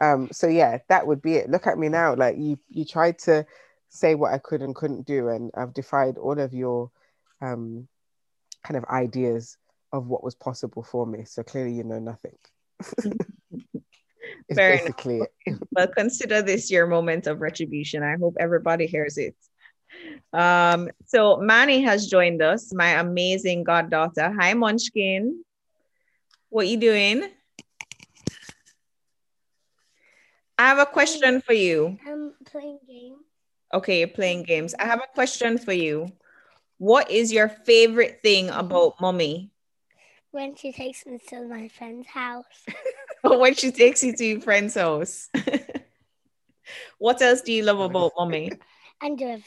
[0.00, 1.50] Um, so yeah, that would be it.
[1.50, 2.14] Look at me now.
[2.14, 3.46] Like you, you tried to
[3.88, 6.90] say what I could and couldn't do, and I've defied all of your
[7.40, 7.88] um,
[8.64, 9.56] kind of ideas
[9.92, 11.24] of what was possible for me.
[11.24, 12.36] So clearly, you know nothing.
[14.48, 14.84] It's Fair enough.
[14.84, 15.58] basically it.
[15.72, 18.02] well, consider this your moment of retribution.
[18.02, 19.34] I hope everybody hears it.
[20.32, 24.32] Um, so Manny has joined us, my amazing goddaughter.
[24.38, 25.44] Hi, Munchkin.
[26.48, 27.28] What you doing?
[30.58, 31.98] I have a question for you.
[32.06, 33.16] I'm playing game.
[33.74, 34.74] Okay, you're playing games.
[34.78, 36.12] I have a question for you.
[36.78, 39.50] What is your favorite thing about mommy?
[40.30, 42.44] When she takes me to my friend's house.
[43.24, 45.28] when she takes you to your friend's house.
[46.98, 48.52] what else do you love about mommy?
[49.02, 49.44] and do everything.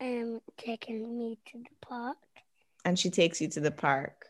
[0.00, 2.16] Um, taking me to the park.
[2.84, 4.29] And she takes you to the park.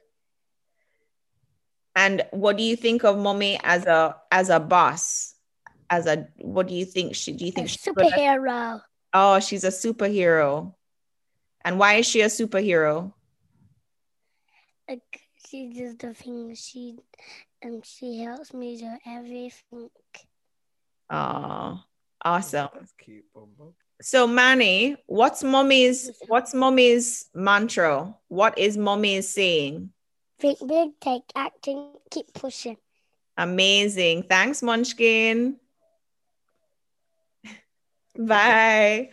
[1.96, 5.34] And what do you think of mommy as a as a boss?
[5.90, 8.80] As a what do you think she do you A think she's good at- superhero.
[9.12, 10.74] Oh, she's a superhero.
[11.64, 13.12] And why is she a superhero?
[14.88, 16.96] Like she does the things she
[17.64, 19.90] um she helps me do everything.
[21.10, 21.80] Oh,
[22.24, 22.68] awesome.
[22.74, 23.74] That's cute, Bumbo.
[24.00, 28.14] So Manny, what's mommy's what's mommy's mantra?
[28.28, 29.90] What is mommy saying?
[30.40, 32.78] Think big, take action, keep pushing.
[33.36, 34.22] Amazing.
[34.24, 35.56] Thanks, Munchkin.
[38.18, 39.10] Bye.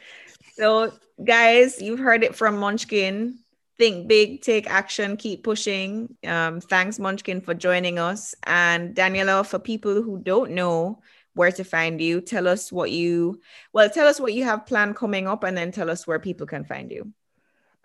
[0.56, 0.94] So,
[1.24, 3.40] guys, you've heard it from Munchkin.
[3.78, 6.16] Think big, take action, keep pushing.
[6.26, 8.34] Um, thanks, Munchkin, for joining us.
[8.44, 11.02] And Daniela, for people who don't know
[11.36, 13.40] where to find you, tell us what you
[13.74, 16.48] well, tell us what you have planned coming up, and then tell us where people
[16.48, 17.14] can find you.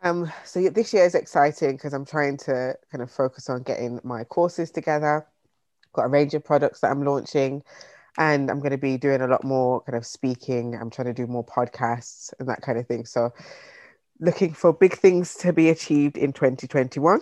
[0.03, 4.01] Um, so this year is exciting because I'm trying to kind of focus on getting
[4.03, 5.27] my courses together.
[5.93, 7.62] Got a range of products that I'm launching,
[8.19, 10.74] and I'm going to be doing a lot more kind of speaking.
[10.74, 13.05] I'm trying to do more podcasts and that kind of thing.
[13.05, 13.33] So,
[14.19, 17.20] looking for big things to be achieved in 2021.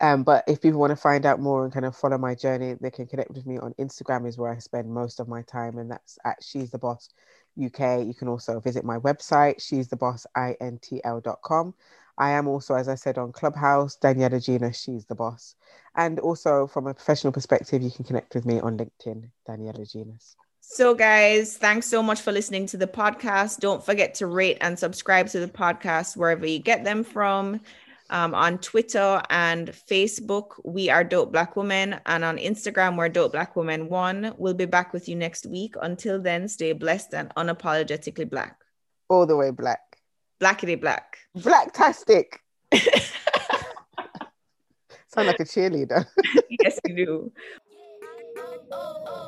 [0.00, 2.74] Um, but if people want to find out more and kind of follow my journey,
[2.78, 5.78] they can connect with me on Instagram, is where I spend most of my time,
[5.78, 7.08] and that's at She's the Boss
[7.58, 8.06] UK.
[8.06, 11.74] You can also visit my website, she's the boss, intl.com.
[12.18, 15.54] I am also, as I said, on Clubhouse, Daniela Genas, she's the boss.
[15.94, 20.34] And also from a professional perspective, you can connect with me on LinkedIn, Daniela Genas.
[20.60, 23.60] So, guys, thanks so much for listening to the podcast.
[23.60, 27.60] Don't forget to rate and subscribe to the podcast wherever you get them from.
[28.10, 32.00] Um, on Twitter and Facebook, we are Dope Black Women.
[32.06, 34.34] And on Instagram, we're Dope Black Women One.
[34.38, 35.74] We'll be back with you next week.
[35.80, 38.58] Until then, stay blessed and unapologetically black.
[39.08, 39.80] All the way black.
[40.40, 41.18] Blackity black.
[41.36, 42.38] Blacktastic.
[45.08, 46.06] Sound like a cheerleader.
[46.50, 47.32] yes, you do.